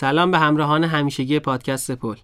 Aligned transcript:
سلام 0.00 0.30
به 0.30 0.38
همراهان 0.38 0.84
همیشگی 0.84 1.38
پادکست 1.38 1.90
پل. 1.90 2.16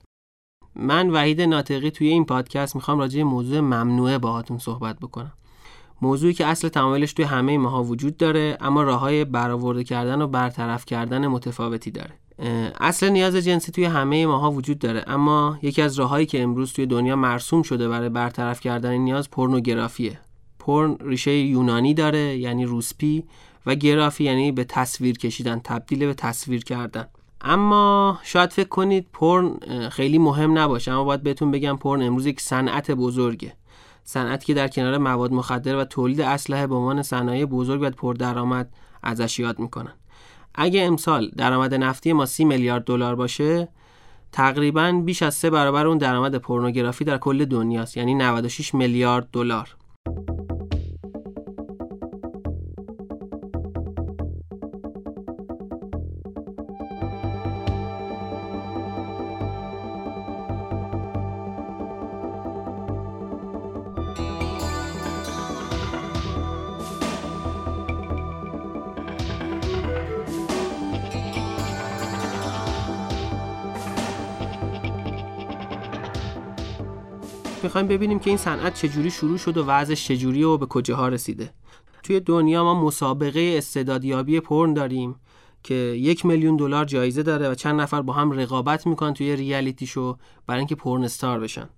من 0.77 1.11
وحید 1.11 1.41
ناطقی 1.41 1.91
توی 1.91 2.08
این 2.08 2.25
پادکست 2.25 2.77
می‌خوام 2.77 2.99
راجع 2.99 3.23
موضوع 3.23 3.61
ممنوعه 3.61 4.19
باهاتون 4.19 4.58
صحبت 4.58 4.99
بکنم. 4.99 5.33
موضوعی 6.02 6.34
که 6.34 6.46
اصل 6.46 6.68
تمایلش 6.68 7.12
توی 7.12 7.24
همه 7.24 7.58
ماها 7.58 7.82
وجود 7.82 8.16
داره 8.16 8.56
اما 8.60 8.82
راههای 8.82 9.24
برآورده 9.24 9.84
کردن 9.84 10.22
و 10.22 10.26
برطرف 10.26 10.84
کردن 10.84 11.26
متفاوتی 11.26 11.90
داره. 11.90 12.12
اصل 12.80 13.08
نیاز 13.08 13.37
جنسی 13.37 13.73
توی 13.73 13.84
همه 13.84 14.27
ماها 14.27 14.50
وجود 14.50 14.79
داره 14.79 15.04
اما 15.06 15.59
یکی 15.62 15.82
از 15.82 15.98
راههایی 15.98 16.27
که 16.27 16.43
امروز 16.43 16.72
توی 16.72 16.86
دنیا 16.86 17.16
مرسوم 17.16 17.62
شده 17.62 17.88
برای 17.88 18.09
برطرف 18.09 18.61
کردن 18.61 18.95
نیاز 18.96 19.30
پورنوگرافیه. 19.30 20.20
پورن 20.59 20.96
ریشه 21.00 21.32
یونانی 21.32 21.95
داره 21.95 22.36
یعنی 22.36 22.64
روسپی 22.64 23.25
و 23.66 23.75
گرافی 23.75 24.25
یعنی 24.25 24.52
به 24.52 24.64
تصویر 24.64 25.18
کشیدن 25.18 25.61
تبدیل 25.64 26.06
به 26.06 26.14
تصویر 26.14 26.64
کردن. 26.64 27.06
اما 27.46 28.18
شاید 28.22 28.52
فکر 28.52 28.68
کنید 28.68 29.06
پرن 29.12 29.58
خیلی 29.89 30.18
مهم 30.18 30.58
نباشه. 30.58 30.93
اما 30.93 31.04
باید 31.04 31.22
بهتون 31.22 31.50
بگم 31.50 31.76
پرن 31.76 32.02
امروز 32.02 32.27
یک 32.27 32.41
صنعت 32.41 32.91
بزرگه. 32.91 33.52
صنعتی 34.05 34.47
که 34.47 34.55
در 34.55 34.69
کنار 34.69 34.98
مواد 34.98 35.33
مخدر 35.33 35.77
و 35.77 35.84
تولید 35.84 36.20
اسلحه 36.20 36.66
به 36.66 36.75
عنوان 36.75 37.02
صنایع 37.02 37.44
بزرگ 37.44 37.83
و 37.83 37.91
پردرآمد 37.91 38.72
ازش 39.02 39.38
یاد 39.38 39.58
می‌کنن. 39.58 39.92
اگه 40.55 40.83
امسال 40.83 41.30
درآمد 41.36 41.75
نفتی 41.75 42.12
ما 42.12 42.27
30 42.27 42.44
میلیارد 42.44 42.84
دلار 42.84 43.14
باشه 43.14 43.69
تقریبا 44.33 44.92
بیش 45.05 45.22
از 45.22 45.34
سه 45.34 45.50
برابر 45.50 45.86
اون 45.86 45.98
درآمد 45.98 46.36
پورنوگرافی 46.36 47.05
در 47.05 47.19
کل 47.19 47.44
دنیاست. 47.44 47.97
یعنی 47.97 48.14
96 48.14 48.74
میلیارد 48.74 49.28
دلار. 49.33 49.77
می‌خوایم 77.64 77.88
ببینیم 77.88 78.18
که 78.18 78.30
این 78.30 78.36
صنعت 78.36 78.74
چجوری 78.74 79.10
شروع 79.10 79.38
شد 79.38 79.58
و 79.58 79.64
وضعش 79.64 80.08
چجوری 80.08 80.42
و 80.42 80.56
به 80.56 80.66
کجاها 80.66 81.08
رسیده. 81.08 81.50
توی 82.02 82.20
دنیا 82.20 82.64
ما 82.64 82.84
مسابقه 82.84 83.54
استعدادیابی 83.58 84.40
پرن 84.40 84.74
داریم 84.74 85.14
که 85.62 85.74
یک 85.74 86.26
میلیون 86.26 86.56
دلار 86.56 86.84
جایزه 86.84 87.22
داره 87.22 87.48
و 87.50 87.54
چند 87.54 87.80
نفر 87.80 88.02
با 88.02 88.12
هم 88.12 88.32
رقابت 88.32 88.86
می‌کنن 88.86 89.14
توی 89.14 89.36
ریالیتی 89.36 89.86
شو 89.86 90.16
برای 90.46 90.58
اینکه 90.58 90.74
پرن 90.74 91.04
استار 91.04 91.40
بشن. 91.40 91.68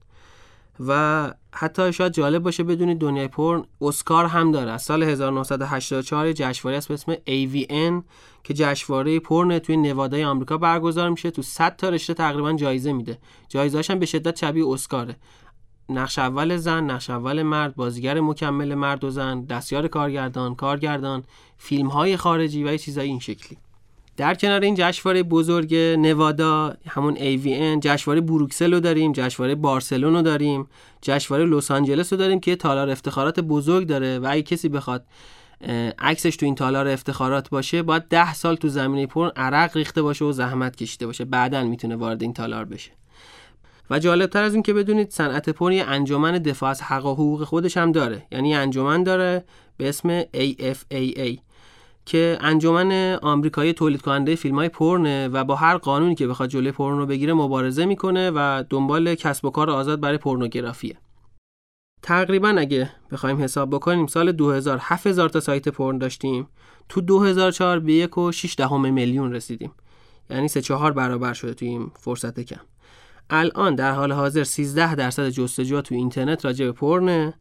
و 0.86 1.32
حتی 1.52 1.92
شاید 1.92 2.12
جالب 2.12 2.42
باشه 2.42 2.62
بدونید 2.62 2.98
دنیای 2.98 3.28
پرن 3.28 3.64
اسکار 3.80 4.24
هم 4.24 4.52
داره. 4.52 4.70
از 4.70 4.82
سال 4.82 5.02
1984 5.02 6.32
جشنواره 6.32 6.76
است 6.76 6.88
به 6.88 6.94
اسم 6.94 7.14
AVN 7.14 8.04
که 8.44 8.54
جشنواره 8.54 9.20
پرن 9.20 9.58
توی 9.58 9.76
نوادای 9.76 10.24
آمریکا 10.24 10.58
برگزار 10.58 11.10
میشه. 11.10 11.30
تو 11.30 11.42
100 11.42 11.76
تا 11.76 11.88
رشته 11.88 12.14
تقریبا 12.14 12.52
جایزه 12.52 12.92
میده. 12.92 13.18
جایزه 13.48 13.82
هم 13.88 13.98
به 13.98 14.06
شدت 14.06 14.38
شبیه 14.38 14.68
اسکاره. 14.68 15.16
نقش 15.88 16.18
اول 16.18 16.56
زن، 16.56 16.90
نقش 16.90 17.10
اول 17.10 17.42
مرد، 17.42 17.74
بازیگر 17.74 18.20
مکمل 18.20 18.74
مرد 18.74 19.04
و 19.04 19.10
زن، 19.10 19.44
دستیار 19.44 19.88
کارگردان، 19.88 20.54
کارگردان، 20.54 21.24
فیلم 21.58 21.88
های 21.88 22.16
خارجی 22.16 22.64
و 22.64 22.76
چیزای 22.76 23.08
این 23.08 23.20
شکلی. 23.20 23.58
در 24.16 24.34
کنار 24.34 24.60
این 24.60 24.74
جشنواره 24.78 25.22
بزرگ 25.22 25.74
نوادا 25.74 26.76
همون 26.88 27.14
AVN 27.14 27.80
جشنواره 27.80 28.20
بروکسل 28.20 28.74
رو 28.74 28.80
داریم 28.80 29.12
جشنواره 29.12 29.54
بارسلون 29.54 30.14
رو 30.14 30.22
داریم 30.22 30.66
جشنواره 31.02 31.46
لس 31.46 31.70
آنجلس 31.70 32.12
رو 32.12 32.18
داریم 32.18 32.40
که 32.40 32.56
تالار 32.56 32.90
افتخارات 32.90 33.40
بزرگ 33.40 33.86
داره 33.86 34.18
و 34.18 34.26
اگه 34.30 34.42
کسی 34.42 34.68
بخواد 34.68 35.04
عکسش 35.98 36.36
تو 36.36 36.46
این 36.46 36.54
تالار 36.54 36.88
افتخارات 36.88 37.50
باشه 37.50 37.82
باید 37.82 38.02
ده 38.02 38.34
سال 38.34 38.56
تو 38.56 38.68
زمینه 38.68 39.06
پرن 39.06 39.30
عرق 39.36 39.76
ریخته 39.76 40.02
باشه 40.02 40.24
و 40.24 40.32
زحمت 40.32 40.76
کشیده 40.76 41.06
باشه 41.06 41.24
بعدا 41.24 41.64
می‌تونه 41.64 41.96
وارد 41.96 42.22
این 42.22 42.32
تالار 42.32 42.64
بشه 42.64 42.90
و 43.90 43.98
جالبتر 43.98 44.42
از 44.42 44.54
این 44.54 44.62
که 44.62 44.74
بدونید 44.74 45.10
صنعت 45.10 45.50
پرن 45.50 45.72
یه 45.72 45.84
انجمن 45.84 46.38
دفاع 46.38 46.70
از 46.70 46.82
حق 46.82 47.06
و 47.06 47.12
حقوق 47.12 47.44
خودش 47.44 47.76
هم 47.76 47.92
داره. 47.92 48.26
یعنی 48.32 48.54
انجمن 48.54 49.02
داره 49.02 49.44
به 49.76 49.88
اسم 49.88 50.22
AFAA 50.22 51.38
که 52.06 52.38
انجمن 52.40 53.18
آمریکایی 53.22 53.72
تولید 53.72 54.02
کننده 54.02 54.34
فیلم 54.34 54.54
های 54.54 54.68
پرنه 54.68 55.28
و 55.28 55.44
با 55.44 55.56
هر 55.56 55.76
قانونی 55.76 56.14
که 56.14 56.26
بخواد 56.26 56.48
جلوی 56.48 56.72
پرن 56.72 56.98
رو 56.98 57.06
بگیره 57.06 57.32
مبارزه 57.32 57.86
می‌کنه 57.86 58.30
و 58.34 58.64
دنبال 58.70 59.14
کسب 59.14 59.44
و 59.44 59.50
کار 59.50 59.70
آزاد 59.70 60.00
برای 60.00 60.18
پورنوگرافیه. 60.18 60.96
تقریبا 62.02 62.48
اگه 62.48 62.90
بخوایم 63.12 63.42
حساب 63.42 63.70
بکنیم 63.70 64.06
سال 64.06 64.32
2000 64.32 64.78
7000 64.80 65.28
تا 65.28 65.40
سایت 65.40 65.68
پرن 65.68 65.98
داشتیم 65.98 66.48
تو 66.88 67.00
2004 67.00 67.78
به 67.78 67.92
یک 67.92 68.18
و 68.18 68.32
6 68.32 68.54
دهم 68.58 68.92
میلیون 68.92 69.32
رسیدیم. 69.32 69.72
یعنی 70.30 70.48
سه 70.48 70.60
چهار 70.60 70.92
برابر 70.92 71.32
شده 71.32 71.54
تو 71.54 71.64
این 71.64 71.90
فرصت 71.94 72.40
کم. 72.40 72.60
الان 73.30 73.74
در 73.74 73.92
حال 73.92 74.12
حاضر 74.12 74.44
13 74.44 74.94
درصد 74.94 75.28
جستجو 75.28 75.80
تو 75.80 75.94
اینترنت 75.94 76.44
راجع 76.44 76.64
به 76.64 76.72
پرنه 76.72 77.34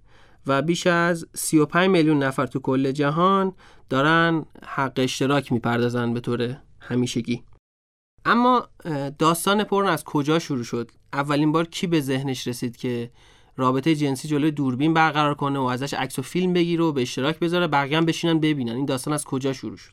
و 0.47 0.61
بیش 0.61 0.87
از 0.87 1.27
35 1.33 1.89
میلیون 1.89 2.23
نفر 2.23 2.45
تو 2.45 2.59
کل 2.59 2.91
جهان 2.91 3.53
دارن 3.89 4.45
حق 4.65 4.93
اشتراک 4.97 5.51
می‌پردازن 5.51 6.13
به 6.13 6.19
طور 6.19 6.57
همیشگی. 6.79 7.43
اما 8.25 8.67
داستان 9.19 9.63
پرن 9.63 9.87
از 9.87 10.03
کجا 10.03 10.39
شروع 10.39 10.63
شد؟ 10.63 10.91
اولین 11.13 11.51
بار 11.51 11.65
کی 11.65 11.87
به 11.87 12.01
ذهنش 12.01 12.47
رسید 12.47 12.77
که 12.77 13.11
رابطه 13.57 13.95
جنسی 13.95 14.27
جلوی 14.27 14.51
دوربین 14.51 14.93
برقرار 14.93 15.35
کنه 15.35 15.59
و 15.59 15.63
ازش 15.63 15.93
عکس 15.93 16.19
و 16.19 16.21
فیلم 16.21 16.53
بگیره 16.53 16.83
و 16.83 16.91
به 16.91 17.01
اشتراک 17.01 17.39
بذاره 17.39 17.67
بقیه 17.67 18.01
بشینن 18.01 18.39
ببینن؟ 18.39 18.75
این 18.75 18.85
داستان 18.85 19.13
از 19.13 19.25
کجا 19.25 19.53
شروع 19.53 19.77
شد؟ 19.77 19.91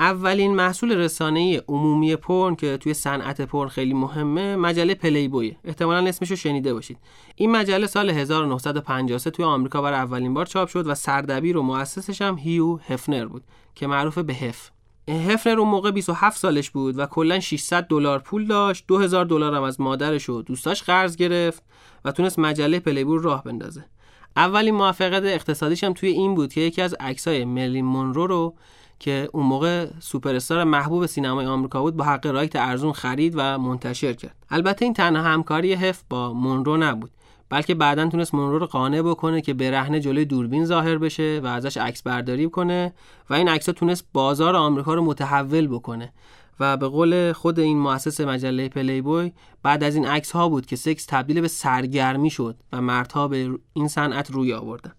اولین 0.00 0.54
محصول 0.54 0.92
رسانه‌ای 0.92 1.62
عمومی 1.68 2.16
پورن 2.16 2.54
که 2.54 2.76
توی 2.76 2.94
صنعت 2.94 3.40
پورن 3.40 3.68
خیلی 3.68 3.94
مهمه 3.94 4.56
مجله 4.56 4.94
پلی 4.94 5.28
بوی 5.28 5.56
احتمالا 5.64 6.08
اسمشو 6.08 6.36
شنیده 6.36 6.74
باشید. 6.74 6.98
این 7.36 7.50
مجله 7.50 7.86
سال 7.86 8.10
1953 8.10 9.30
توی 9.30 9.44
آمریکا 9.44 9.82
برای 9.82 9.98
اولین 9.98 10.34
بار 10.34 10.46
چاپ 10.46 10.68
شد 10.68 10.86
و 10.86 10.94
سردبیر 10.94 11.56
و 11.56 11.62
مؤسسش 11.62 12.22
هم 12.22 12.38
هیو 12.38 12.76
هفنر 12.76 13.26
بود 13.26 13.44
که 13.74 13.86
معروف 13.86 14.18
به 14.18 14.34
هف. 14.34 14.70
هفنر 15.08 15.58
اون 15.58 15.68
موقع 15.68 15.90
27 15.90 16.38
سالش 16.38 16.70
بود 16.70 16.98
و 16.98 17.06
کلا 17.06 17.40
600 17.40 17.86
دلار 17.86 18.18
پول 18.18 18.46
داشت 18.46 18.84
2000 18.86 19.24
دلار 19.24 19.54
هم 19.54 19.62
از 19.62 19.80
مادرش 19.80 20.28
و 20.28 20.42
دوستاش 20.42 20.82
قرض 20.82 21.16
گرفت 21.16 21.62
و 22.04 22.12
تونست 22.12 22.38
مجله 22.38 22.80
پلیبور 22.80 23.20
راه 23.20 23.44
بندازه. 23.44 23.84
اولین 24.36 24.74
موفقیت 24.74 25.22
اقتصادیش 25.24 25.84
هم 25.84 25.92
توی 25.92 26.08
این 26.08 26.34
بود 26.34 26.52
که 26.52 26.60
یکی 26.60 26.82
از 26.82 26.94
عکسای 27.00 27.44
مرلین 27.44 27.84
مونرو 27.84 28.26
رو 28.26 28.54
که 28.98 29.28
اون 29.32 29.46
موقع 29.46 29.86
سوپر 30.00 30.34
استار 30.34 30.64
محبوب 30.64 31.06
سینمای 31.06 31.46
آمریکا 31.46 31.82
بود 31.82 31.96
با 31.96 32.04
حق 32.04 32.26
right 32.26 32.56
ارزون 32.56 32.92
خرید 32.92 33.34
و 33.36 33.58
منتشر 33.58 34.12
کرد. 34.12 34.36
البته 34.50 34.84
این 34.84 34.94
تنها 34.94 35.22
همکاری 35.22 35.72
هف 35.72 36.02
با 36.10 36.32
مونرو 36.32 36.76
نبود 36.76 37.10
بلکه 37.50 37.74
بعدا 37.74 38.08
تونست 38.08 38.34
مونرو 38.34 38.58
رو 38.58 38.66
قانع 38.66 39.02
بکنه 39.02 39.40
که 39.40 39.54
برهنه 39.54 40.00
جلوی 40.00 40.24
دوربین 40.24 40.64
ظاهر 40.64 40.98
بشه 40.98 41.40
و 41.44 41.46
ازش 41.46 41.76
عکس 41.76 42.02
برداری 42.02 42.50
کنه 42.50 42.92
و 43.30 43.34
این 43.34 43.48
عکس 43.48 43.64
تونست 43.64 44.06
بازار 44.12 44.56
آمریکا 44.56 44.94
رو 44.94 45.04
متحول 45.04 45.68
بکنه. 45.68 46.12
و 46.60 46.76
به 46.76 46.88
قول 46.88 47.32
خود 47.32 47.60
این 47.60 47.78
مؤسس 47.78 48.20
مجله 48.20 48.68
پلی 48.68 49.00
بوی 49.00 49.32
بعد 49.62 49.84
از 49.84 49.94
این 49.94 50.06
عکس 50.06 50.32
ها 50.32 50.48
بود 50.48 50.66
که 50.66 50.76
سکس 50.76 51.06
تبدیل 51.06 51.40
به 51.40 51.48
سرگرمی 51.48 52.30
شد 52.30 52.56
و 52.72 52.80
مردها 52.80 53.28
به 53.28 53.58
این 53.72 53.88
صنعت 53.88 54.30
روی 54.30 54.52
آوردن. 54.52 54.92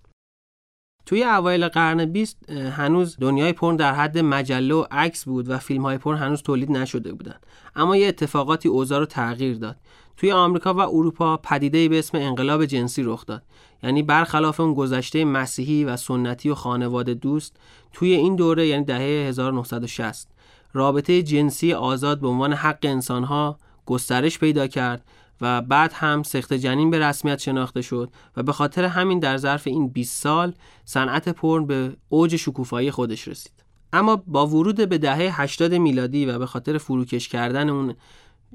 توی 1.06 1.24
اوایل 1.24 1.68
قرن 1.68 2.06
20 2.06 2.50
هنوز 2.50 3.18
دنیای 3.20 3.54
پرن 3.54 3.76
در 3.76 3.94
حد 3.94 4.18
مجله 4.18 4.76
و 4.76 4.86
عکس 4.92 5.26
بود 5.26 5.50
و 5.50 5.58
فیلم 5.58 5.82
های 5.82 5.98
پرن 5.98 6.18
هنوز 6.18 6.42
تولید 6.42 6.72
نشده 6.72 7.14
بودن. 7.14 7.36
اما 7.76 7.98
یه 7.98 8.08
اتفاقاتی 8.08 8.70
اوضاع 8.70 9.00
رو 9.00 9.06
تغییر 9.06 9.58
داد. 9.58 9.76
توی 10.18 10.32
آمریکا 10.32 10.74
و 10.74 10.80
اروپا 10.80 11.38
پدیده‌ای 11.38 11.90
به 11.90 12.00
اسم 12.00 12.18
انقلاب 12.18 12.66
جنسی 12.66 13.04
رخ 13.04 13.26
داد. 13.26 13.44
یعنی 13.84 14.04
برخلاف 14.04 14.60
اون 14.60 14.74
گذشته 14.74 15.26
مسیحی 15.26 15.84
و 15.84 15.98
سنتی 15.98 16.50
و 16.50 16.56
خانواده 16.56 17.14
دوست 17.14 17.58
توی 17.94 18.14
این 18.14 18.36
دوره 18.36 18.68
یعنی 18.68 18.86
دهه 18.86 19.28
1960 19.28 20.28
رابطه 20.74 21.24
جنسی 21.24 21.74
آزاد 21.74 22.20
به 22.20 22.28
عنوان 22.28 22.54
حق 22.54 22.80
انسانها 22.82 23.58
گسترش 23.86 24.40
پیدا 24.40 24.68
کرد 24.68 25.06
و 25.42 25.62
بعد 25.62 25.92
هم 25.94 26.24
سخت 26.24 26.54
جنین 26.54 26.90
به 26.90 27.00
رسمیت 27.00 27.40
شناخته 27.40 27.82
شد 27.82 28.10
و 28.38 28.44
به 28.44 28.54
خاطر 28.54 28.86
همین 28.86 29.20
در 29.20 29.38
ظرف 29.38 29.68
این 29.68 29.90
20 29.90 30.24
سال 30.24 30.54
صنعت 30.86 31.30
پرن 31.30 31.66
به 31.66 31.98
اوج 32.10 32.36
شکوفایی 32.36 32.92
خودش 32.92 33.28
رسید. 33.28 33.54
اما 33.94 34.16
با 34.16 34.48
ورود 34.48 34.90
به 34.90 34.98
دهه 34.98 35.42
80 35.42 35.74
میلادی 35.74 36.26
و 36.26 36.40
به 36.40 36.46
خاطر 36.46 36.78
فروکش 36.78 37.28
کردن 37.28 37.70
اون 37.70 37.96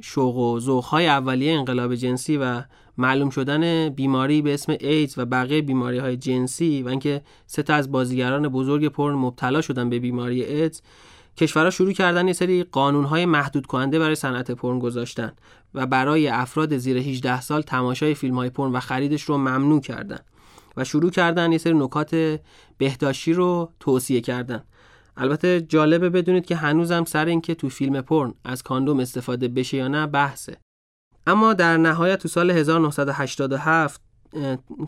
شوق 0.01 0.37
و 0.37 0.61
ذوق‌های 0.61 1.07
اولیه 1.07 1.53
انقلاب 1.53 1.95
جنسی 1.95 2.37
و 2.37 2.63
معلوم 2.99 3.31
شدن 3.31 3.89
بیماری 3.89 4.43
به 4.43 4.55
اسم 4.55 4.77
ایدز 4.81 5.19
و 5.19 5.25
بقیه 5.25 5.63
بیماری 5.63 5.99
های 5.99 6.17
جنسی 6.17 6.83
و 6.83 6.89
اینکه 6.89 7.23
سه 7.47 7.63
تا 7.63 7.75
از 7.75 7.91
بازیگران 7.91 8.49
بزرگ 8.49 8.89
پرن 8.89 9.15
مبتلا 9.15 9.61
شدن 9.61 9.91
به 9.91 9.99
بیماری 9.99 10.45
ایدز 10.45 10.83
کشورها 11.37 11.71
شروع 11.71 11.93
کردن 11.93 12.27
یه 12.27 12.33
سری 12.33 12.65
قانونهای 12.65 13.27
محدود 13.27 13.67
کننده 13.67 13.99
برای 13.99 14.15
صنعت 14.15 14.51
پرن 14.51 14.79
گذاشتن 14.79 15.33
و 15.75 15.87
برای 15.87 16.29
افراد 16.29 16.77
زیر 16.77 16.99
18 16.99 17.41
سال 17.41 17.63
تماشای 17.63 18.15
فیلم 18.15 18.35
های 18.35 18.51
پرن 18.51 18.73
و 18.73 18.81
خریدش 18.81 19.23
رو 19.23 19.39
ممنوع 19.39 19.81
کردن 19.81 20.19
و 20.77 20.85
شروع 20.85 21.11
کردن 21.11 21.53
یه 21.53 21.59
سری 21.59 21.75
نکات 21.75 22.41
بهداشتی 22.79 23.33
رو 23.33 23.73
توصیه 23.81 24.21
کردن. 24.21 24.63
البته 25.17 25.61
جالبه 25.61 26.11
بدونید 26.11 26.47
که 26.47 26.57
هنوزم 26.57 27.05
سر 27.05 27.25
اینکه 27.25 27.55
تو 27.55 27.69
فیلم 27.69 28.01
پرن 28.01 28.35
از 28.45 28.63
کاندوم 28.63 29.01
استفاده 29.01 29.49
بشه 29.49 29.77
یا 29.77 29.89
نه 29.89 30.07
بحثه. 30.07 30.57
اما 31.27 31.53
در 31.53 31.77
نهایت 31.77 32.19
تو 32.19 32.29
سال 32.29 32.51
1987 32.51 34.01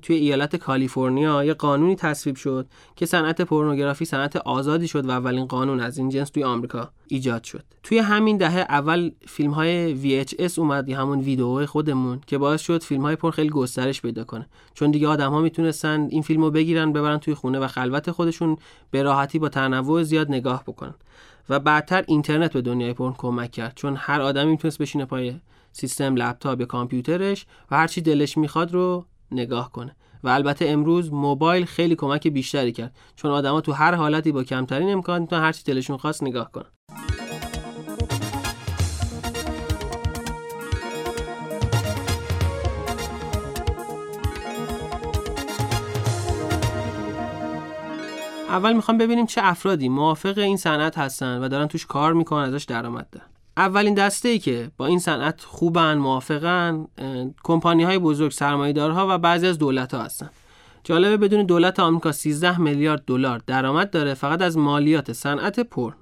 توی 0.03 0.17
ایالت 0.17 0.57
کالیفرنیا 0.57 1.45
یه 1.45 1.55
قانونی 1.55 1.97
تصویب 1.97 2.37
شد 2.37 2.67
که 2.97 3.07
صنعت 3.07 3.43
پورنوگرافی 3.43 4.05
صنعت 4.05 4.37
آزادی 4.37 4.89
شد 4.89 5.07
و 5.07 5.11
اولین 5.11 5.47
قانون 5.47 5.81
از 5.81 5.99
این 5.99 6.09
جنس 6.09 6.31
توی 6.31 6.45
آمریکا 6.45 6.91
ایجاد 7.09 7.45
شد. 7.45 7.65
توی 7.83 7.99
همین 7.99 8.37
دهه 8.37 8.59
اول 8.59 9.11
فیلم 9.27 9.51
های 9.51 10.25
VHS 10.25 10.59
اومد 10.59 10.89
یا 10.89 11.01
همون 11.01 11.21
ویدیو 11.21 11.67
خودمون 11.67 12.21
که 12.27 12.39
باعث 12.39 12.61
شد 12.61 12.83
فیلم 12.83 13.03
های 13.03 13.17
پر 13.17 13.31
خیلی 13.31 13.49
گسترش 13.49 14.03
پیدا 14.03 14.25
کنه. 14.25 14.47
چون 14.75 14.91
دیگه 14.91 15.09
آدم 15.09 15.31
ها 15.31 15.41
می‌تونستن 15.41 16.09
این 16.11 16.23
فیلم 16.23 16.43
رو 16.43 16.51
بگیرن 16.51 16.93
ببرن 16.93 17.19
توی 17.19 17.35
خونه 17.35 17.59
و 17.59 17.67
خلوت 17.67 18.11
خودشون 18.11 18.57
به 18.91 19.03
راحتی 19.03 19.39
با 19.39 19.49
تنوع 19.49 20.03
زیاد 20.03 20.29
نگاه 20.29 20.63
بکنن. 20.63 20.95
و 21.49 21.59
بعدتر 21.59 22.05
اینترنت 22.07 22.53
به 22.53 22.63
دنیای 22.63 22.93
پرن 22.93 23.15
کمک 23.19 23.51
کرد 23.51 23.73
چون 23.77 23.97
هر 23.97 24.21
آدمی 24.21 24.51
می‌تونست 24.51 24.79
بشینه 24.79 25.05
پای 25.05 25.35
سیستم 25.73 26.17
لپتاپ 26.17 26.61
یا 26.61 26.67
کامپیوترش 26.67 27.47
و 27.71 27.77
هر 27.77 27.87
چی 27.87 28.01
دلش 28.01 28.39
می‌خواد 28.39 28.73
رو 28.73 29.05
نگاه 29.33 29.73
کنه. 29.73 29.97
و 30.25 30.29
البته 30.29 30.69
امروز 30.69 31.13
موبایل 31.13 31.65
خیلی 31.65 31.97
کمک 31.97 32.29
بیشتری 32.29 32.73
کرد. 32.73 32.97
چون 33.17 33.31
آدما 33.31 33.61
تو 33.61 33.73
هر 33.73 33.95
حالتی 33.95 34.33
با 34.33 34.45
کمترین 34.45 34.93
امکان 34.93 35.21
می‌تونن 35.21 35.43
هر 35.43 35.53
چی 35.53 35.65
دلشون 35.65 35.97
خواست 35.97 36.23
نگاه 36.23 36.53
کنن. 36.53 36.71
اول 48.49 48.73
می‌خوام 48.73 48.99
ببینیم 48.99 49.27
چه 49.27 49.41
افرادی 49.45 49.89
موافق 49.89 50.39
این 50.39 50.57
صنعت 50.57 50.99
هستن 50.99 51.43
و 51.43 51.49
دارن 51.49 51.67
توش 51.67 51.87
کار 51.87 52.13
می‌کنن 52.13 52.43
ازش 52.43 52.65
درآمد 52.65 53.11
دارن. 53.11 53.27
اولین 53.57 53.95
دسته 53.95 54.29
ای 54.29 54.39
که 54.39 54.71
با 54.77 54.87
این 54.87 54.99
صنعت 54.99 55.41
خوبن 55.41 55.95
موافقن 55.99 56.87
کمپانی 57.45 57.85
های 57.85 57.99
بزرگ 57.99 58.33
سرمایه‌دارها 58.33 59.07
و 59.11 59.19
بعضی 59.19 59.47
از 59.47 59.59
دولت 59.59 59.95
ها 59.95 60.03
هستن. 60.03 60.31
جالبه 60.85 61.17
بدون 61.17 61.47
دولت 61.47 61.81
آمریکا 61.81 62.13
13 62.13 62.61
میلیارد 62.61 63.05
دلار 63.07 63.43
درآمد 63.47 63.91
داره 63.91 64.15
فقط 64.15 64.43
از 64.43 64.59
مالیات 64.59 65.13
صنعت 65.13 65.61
پر. 65.61 65.93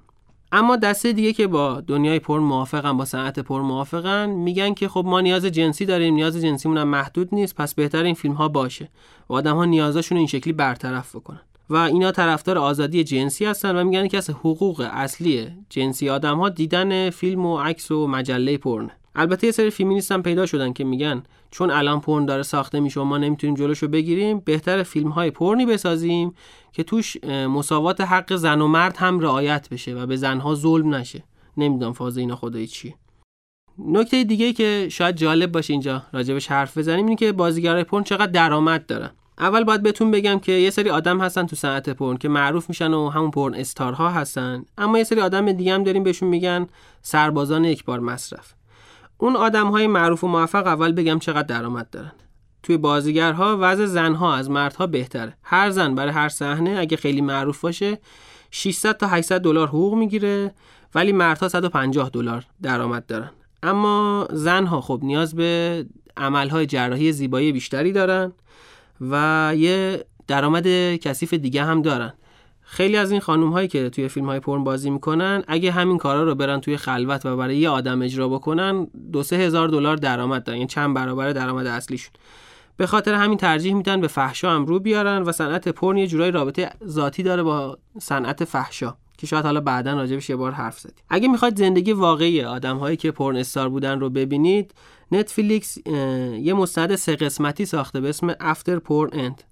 اما 0.51 0.75
دسته 0.75 1.13
دیگه 1.13 1.33
که 1.33 1.47
با 1.47 1.81
دنیای 1.81 2.19
پر 2.19 2.39
موافقن 2.39 2.97
با 2.97 3.05
صنعت 3.05 3.39
پر 3.39 3.61
موافقن 3.61 4.29
میگن 4.29 4.73
که 4.73 4.87
خب 4.87 5.03
ما 5.07 5.21
نیاز 5.21 5.45
جنسی 5.45 5.85
داریم 5.85 6.13
نیاز 6.13 6.37
جنسیمون 6.37 6.77
هم 6.77 6.87
محدود 6.87 7.29
نیست 7.31 7.55
پس 7.55 7.73
بهتر 7.73 8.03
این 8.03 8.15
فیلم 8.15 8.33
ها 8.33 8.47
باشه. 8.47 8.89
و 9.29 9.33
آدم 9.33 9.55
ها 9.55 9.65
نیازاشون 9.65 10.17
این 10.17 10.27
شکلی 10.27 10.53
برطرف 10.53 11.15
بکنن. 11.15 11.41
و 11.69 11.75
اینا 11.75 12.11
طرفدار 12.11 12.57
آزادی 12.57 13.03
جنسی 13.03 13.45
هستن 13.45 13.75
و 13.75 13.83
میگن 13.83 14.07
که 14.07 14.17
از 14.17 14.29
حقوق 14.29 14.89
اصلی 14.91 15.47
جنسی 15.69 16.09
آدم 16.09 16.37
ها 16.37 16.49
دیدن 16.49 17.09
فیلم 17.09 17.45
و 17.45 17.57
عکس 17.57 17.91
و 17.91 18.07
مجله 18.07 18.57
پرن. 18.57 18.91
البته 19.15 19.47
یه 19.47 19.51
سری 19.51 19.69
فیمینیست 19.69 20.11
هم 20.11 20.23
پیدا 20.23 20.45
شدن 20.45 20.73
که 20.73 20.83
میگن 20.83 21.23
چون 21.51 21.71
الان 21.71 21.99
پرن 22.01 22.25
داره 22.25 22.43
ساخته 22.43 22.79
میشه 22.79 22.99
و 22.99 23.03
ما 23.03 23.17
نمی‌تونیم 23.17 23.55
جلوشو 23.55 23.87
بگیریم 23.87 24.39
بهتر 24.39 24.83
فیلم 24.83 25.09
های 25.09 25.31
پرنی 25.31 25.65
بسازیم 25.65 26.33
که 26.73 26.83
توش 26.83 27.23
مساوات 27.25 28.01
حق 28.01 28.35
زن 28.35 28.61
و 28.61 28.67
مرد 28.67 28.97
هم 28.97 29.19
رعایت 29.19 29.69
بشه 29.69 29.93
و 29.93 30.05
به 30.05 30.15
زنها 30.15 30.55
ظلم 30.55 30.95
نشه. 30.95 31.23
نمی‌دونم 31.57 31.93
فاز 31.93 32.17
اینا 32.17 32.35
خدای 32.35 32.67
چیه 32.67 32.95
نکته 33.79 34.23
دیگه 34.23 34.53
که 34.53 34.87
شاید 34.91 35.15
جالب 35.15 35.51
باشه 35.51 35.73
اینجا 35.73 36.03
راجبش 36.13 36.47
حرف 36.47 36.77
بزنیم 36.77 37.05
اینه 37.05 37.15
که 37.15 37.31
بازیگرای 37.31 37.83
پرن 37.83 38.03
چقدر 38.03 38.31
درآمد 38.31 38.85
دارن. 38.85 39.11
اول 39.39 39.63
باید 39.63 39.83
بهتون 39.83 40.11
بگم 40.11 40.39
که 40.39 40.51
یه 40.51 40.69
سری 40.69 40.89
آدم 40.89 41.21
هستن 41.21 41.45
تو 41.45 41.55
صنعت 41.55 41.89
پرن 41.89 42.17
که 42.17 42.29
معروف 42.29 42.69
میشن 42.69 42.93
و 42.93 43.09
همون 43.09 43.31
پرن 43.31 43.53
استارها 43.53 44.09
هستن. 44.09 44.65
اما 44.77 44.97
یه 44.97 45.03
سری 45.03 45.21
آدم 45.21 45.51
دیگه 45.51 45.73
هم 45.73 45.83
داریم 45.83 46.03
بهشون 46.03 46.29
میگن 46.29 46.67
سربازان 47.01 47.65
یک 47.65 47.85
بار 47.85 47.99
مصرف. 47.99 48.53
اون 49.17 49.35
آدم 49.35 49.67
های 49.67 49.87
معروف 49.87 50.23
و 50.23 50.27
موفق 50.27 50.67
اول 50.67 50.91
بگم 50.91 51.19
چقدر 51.19 51.47
درآمد 51.47 51.89
دارن. 51.89 52.11
توی 52.63 52.77
بازیگرها 52.77 53.57
وضع 53.59 53.85
زنها 53.85 54.35
از 54.35 54.49
مردها 54.49 54.87
بهتره. 54.87 55.33
هر 55.43 55.69
زن 55.69 55.95
برای 55.95 56.11
هر 56.11 56.29
صحنه 56.29 56.75
اگه 56.79 56.97
خیلی 56.97 57.21
معروف 57.21 57.61
باشه 57.61 57.99
600 58.51 58.97
تا 58.97 59.07
800 59.07 59.41
دلار 59.41 59.67
حقوق 59.67 59.93
می‌گیره 59.93 60.53
ولی 60.95 61.11
مردها 61.11 61.47
150 61.47 62.09
دلار 62.09 62.45
درآمد 62.61 63.05
دارن. 63.05 63.31
اما 63.63 64.27
زنها 64.31 64.81
خب 64.81 64.99
نیاز 65.03 65.35
به 65.35 65.85
عملهای 66.17 66.65
جراحی 66.65 67.11
زیبایی 67.11 67.51
بیشتری 67.51 67.91
دارن. 67.91 68.31
و 69.01 69.53
یه 69.57 70.05
درآمد 70.27 70.95
کثیف 70.95 71.33
دیگه 71.33 71.63
هم 71.63 71.81
دارن. 71.81 72.13
خیلی 72.61 72.97
از 72.97 73.11
این 73.11 73.19
خانوم 73.19 73.51
هایی 73.51 73.67
که 73.67 73.89
توی 73.89 74.07
فیلم 74.07 74.25
های 74.25 74.39
پرن 74.39 74.63
بازی 74.63 74.89
می‌کنن 74.89 75.43
اگه 75.47 75.71
همین 75.71 75.97
کارا 75.97 76.23
رو 76.23 76.35
برن 76.35 76.61
توی 76.61 76.77
خلوت 76.77 77.25
و 77.25 77.37
برای 77.37 77.57
یه 77.57 77.69
آدم 77.69 78.01
اجرا 78.01 78.29
بکنن 78.29 78.87
دو 79.11 79.23
سه 79.23 79.35
هزار 79.35 79.67
دلار 79.67 79.95
درآمد 79.95 80.43
دارن 80.43 80.57
یعنی 80.57 80.67
چند 80.67 80.95
برابر 80.95 81.31
درآمد 81.31 81.67
اصلیشون. 81.67 82.13
به 82.77 82.87
خاطر 82.87 83.13
همین 83.13 83.37
ترجیح 83.37 83.73
میدن 83.73 84.01
به 84.01 84.07
فحشا 84.07 84.51
هم 84.51 84.65
رو 84.65 84.79
بیارن 84.79 85.21
و 85.21 85.31
صنعت 85.31 85.67
پرن 85.67 85.97
یه 85.97 86.07
جورایی 86.07 86.31
رابطه 86.31 86.69
ذاتی 86.87 87.23
داره 87.23 87.43
با 87.43 87.77
صنعت 87.99 88.43
فحشا 88.43 88.95
که 89.17 89.27
شاید 89.27 89.45
حالا 89.45 89.61
بعدا 89.61 89.93
راجبش 89.93 90.29
یه 90.29 90.35
بار 90.35 90.51
حرف 90.51 90.79
زدیم. 90.79 91.03
اگه 91.09 91.27
می‌خواید 91.27 91.57
زندگی 91.57 91.91
واقعی 91.91 92.41
آدم 92.41 92.77
هایی 92.77 92.97
که 92.97 93.11
پرن 93.11 93.35
استار 93.35 93.69
بودن 93.69 93.99
رو 93.99 94.09
ببینید 94.09 94.73
نتفلیکس 95.15 95.77
یه 96.37 96.53
مستند 96.53 96.95
سه 96.95 97.15
قسمتی 97.15 97.65
ساخته 97.65 98.01
به 98.01 98.09
اسم 98.09 98.35
افتر 98.39 98.79
پورن 98.79 99.09
اند 99.13 99.43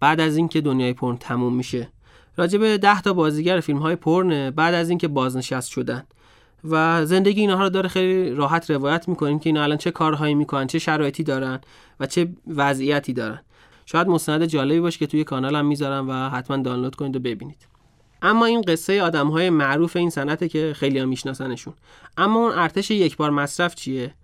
بعد 0.00 0.20
از 0.20 0.36
اینکه 0.36 0.60
دنیای 0.60 0.92
پرن 0.92 1.16
تموم 1.16 1.54
میشه. 1.54 1.88
راجب 2.36 2.76
ده 2.76 3.00
تا 3.00 3.12
بازیگر 3.12 3.60
فیلم 3.60 3.78
های 3.78 3.96
پرن 3.96 4.50
بعد 4.50 4.74
از 4.74 4.88
اینکه 4.88 5.08
بازنشست 5.08 5.70
شدن. 5.70 6.02
و 6.64 7.06
زندگی 7.06 7.40
اینها 7.40 7.62
رو 7.62 7.68
داره 7.68 7.88
خیلی 7.88 8.30
راحت 8.30 8.70
روایت 8.70 9.08
می‌کنیم 9.08 9.38
که 9.38 9.48
اینا 9.48 9.62
الان 9.62 9.78
چه 9.78 9.90
کارهایی 9.90 10.34
می‌کنن 10.34 10.66
چه 10.66 10.78
شرایطی 10.78 11.22
دارن 11.22 11.60
و 12.00 12.06
چه 12.06 12.28
وضعیتی 12.46 13.12
دارن. 13.12 13.40
شاید 13.86 14.06
مستند 14.06 14.44
جالبی 14.44 14.80
باشه 14.80 14.98
که 14.98 15.06
توی 15.06 15.24
کانالم 15.24 15.66
می‌ذارم 15.66 16.08
و 16.08 16.12
حتما 16.12 16.56
دانلود 16.56 16.94
کنید 16.94 17.16
و 17.16 17.18
ببینید. 17.18 17.66
اما 18.22 18.46
این 18.46 18.60
قصه 18.60 19.02
آدم 19.02 19.28
های 19.28 19.50
معروف 19.50 19.96
این 19.96 20.10
صنعته 20.10 20.48
که 20.48 20.72
خیلی 20.76 20.98
ها 20.98 21.06
میشناسنشون. 21.06 21.74
اما 22.16 22.40
اون 22.40 22.58
ارتش 22.58 22.90
یک 22.90 23.16
بار 23.16 23.30
مصرف 23.30 23.74
چیه؟ 23.74 24.14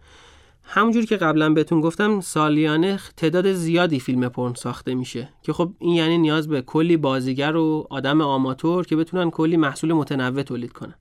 همونجور 0.70 1.04
که 1.04 1.16
قبلا 1.16 1.50
بهتون 1.50 1.80
گفتم 1.80 2.20
سالیانه 2.20 2.98
تعداد 3.16 3.52
زیادی 3.52 4.00
فیلم 4.00 4.28
پرن 4.28 4.54
ساخته 4.54 4.94
میشه. 4.94 5.28
که 5.42 5.52
خب 5.52 5.72
این 5.78 5.94
یعنی 5.94 6.18
نیاز 6.18 6.48
به 6.48 6.62
کلی 6.62 6.96
بازیگر 6.96 7.56
و 7.56 7.86
آدم 7.90 8.20
آماتور 8.20 8.86
که 8.86 8.96
بتونن 8.96 9.30
کلی 9.30 9.56
محصول 9.56 9.92
متنوع 9.92 10.42
تولید 10.42 10.72
کنن. 10.72 10.94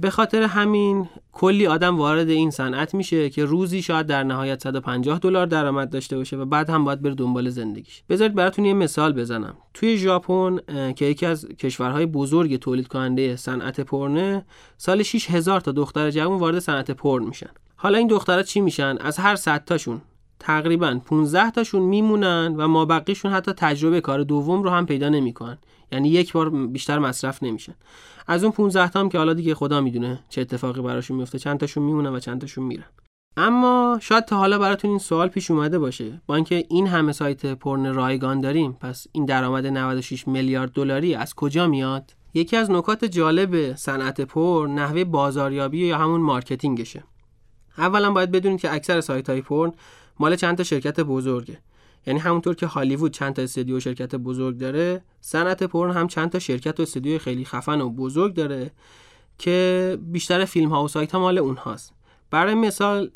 به 0.00 0.10
خاطر 0.10 0.42
همین 0.42 1.08
کلی 1.32 1.66
آدم 1.66 1.96
وارد 1.96 2.28
این 2.28 2.50
صنعت 2.50 2.94
میشه 2.94 3.30
که 3.30 3.44
روزی 3.44 3.82
شاید 3.82 4.06
در 4.06 4.22
نهایت 4.22 4.62
150 4.62 5.18
دلار 5.18 5.46
درآمد 5.46 5.90
داشته 5.90 6.16
باشه 6.16 6.36
و 6.36 6.44
بعد 6.44 6.70
هم 6.70 6.84
باید 6.84 7.02
بره 7.02 7.14
دنبال 7.14 7.48
زندگیش. 7.48 8.02
بذارید 8.08 8.34
براتون 8.34 8.64
یه 8.64 8.74
مثال 8.74 9.12
بزنم. 9.12 9.54
توی 9.74 9.98
ژاپن 9.98 10.58
که 10.92 11.04
یکی 11.04 11.26
از 11.26 11.48
کشورهای 11.48 12.06
بزرگ 12.06 12.56
تولید 12.56 12.88
کننده 12.88 13.36
صنعت 13.36 13.80
پرنه 13.80 14.44
سال 14.76 15.02
6000 15.02 15.60
تا 15.60 15.72
دختر 15.72 16.10
جوان 16.10 16.38
وارد 16.38 16.58
صنعت 16.58 16.90
پرن 16.90 17.24
میشن. 17.24 17.50
حالا 17.80 17.98
این 17.98 18.06
دخترها 18.06 18.42
چی 18.42 18.60
میشن؟ 18.60 18.96
از 19.00 19.18
هر 19.18 19.36
100 19.36 19.64
تاشون. 19.64 20.00
تقریبا 20.40 21.00
15 21.04 21.50
تاشون 21.50 21.82
میمونن 21.82 22.54
و 22.56 22.68
ما 22.68 22.84
بقیشون 22.84 23.32
حتی 23.32 23.52
تجربه 23.52 24.00
کار 24.00 24.22
دوم 24.22 24.62
رو 24.62 24.70
هم 24.70 24.86
پیدا 24.86 25.08
نمی‌کنن. 25.08 25.58
یعنی 25.92 26.08
یک 26.08 26.32
بار 26.32 26.50
بیشتر 26.50 26.98
مصرف 26.98 27.42
نمیشن. 27.42 27.74
از 28.26 28.44
اون 28.44 28.52
15 28.52 28.88
تا 28.88 29.00
هم 29.00 29.08
که 29.08 29.18
حالا 29.18 29.34
دیگه 29.34 29.54
خدا 29.54 29.80
می‌دونه 29.80 30.24
چه 30.28 30.40
اتفاقی 30.40 30.82
براشون 30.82 31.16
میفته 31.16 31.38
چند 31.38 31.58
تاشون 31.58 31.82
میمونن 31.82 32.10
و 32.10 32.18
چند 32.18 32.40
تاشون 32.40 32.64
میرن. 32.64 32.84
اما 33.36 33.98
شاید 34.02 34.24
تا 34.24 34.36
حالا 34.36 34.58
براتون 34.58 34.90
این 34.90 34.98
سوال 34.98 35.28
پیش 35.28 35.50
اومده 35.50 35.78
باشه. 35.78 36.20
با 36.26 36.34
اینکه 36.34 36.64
این 36.68 36.86
همه 36.86 37.12
سایت 37.12 37.46
پرن 37.46 37.94
رایگان 37.94 38.40
داریم 38.40 38.72
پس 38.72 39.06
این 39.12 39.24
درآمد 39.24 39.66
96 39.66 40.28
میلیارد 40.28 40.72
دلاری 40.72 41.14
از 41.14 41.34
کجا 41.34 41.66
میاد؟ 41.66 42.14
یکی 42.34 42.56
از 42.56 42.70
نکات 42.70 43.04
جالب 43.04 43.76
صنعت 43.76 44.20
پر 44.20 44.66
نحوه 44.66 45.04
بازاریابی 45.04 45.86
یا 45.86 45.98
همون 45.98 46.20
مارکتینگشه. 46.20 47.04
اولا 47.78 48.10
باید 48.10 48.30
بدونید 48.30 48.60
که 48.60 48.74
اکثر 48.74 49.00
سایت 49.00 49.30
های 49.30 49.40
پورن 49.40 49.72
مال 50.18 50.36
چند 50.36 50.56
تا 50.56 50.62
شرکت 50.62 51.00
بزرگه. 51.00 51.58
یعنی 52.06 52.20
همونطور 52.20 52.54
که 52.54 52.66
هالیوود 52.66 53.12
چند 53.12 53.34
تا 53.34 53.42
استودیو 53.42 53.80
شرکت 53.80 54.14
بزرگ 54.14 54.58
داره 54.58 55.02
صنعت 55.20 55.62
پورن 55.62 55.90
هم 55.90 56.08
چند 56.08 56.30
تا 56.30 56.38
شرکت 56.38 56.80
و 56.80 56.82
استودیو 56.82 57.18
خیلی 57.18 57.44
خفن 57.44 57.80
و 57.80 57.90
بزرگ 57.90 58.34
داره 58.34 58.70
که 59.38 59.98
بیشتر 60.02 60.44
فیلم 60.44 60.68
ها 60.68 60.84
و 60.84 60.88
سایت 60.88 61.12
ها 61.12 61.18
مال 61.18 61.38
اونهاست. 61.38 61.92
برای 62.30 62.54
مثال 62.54 63.10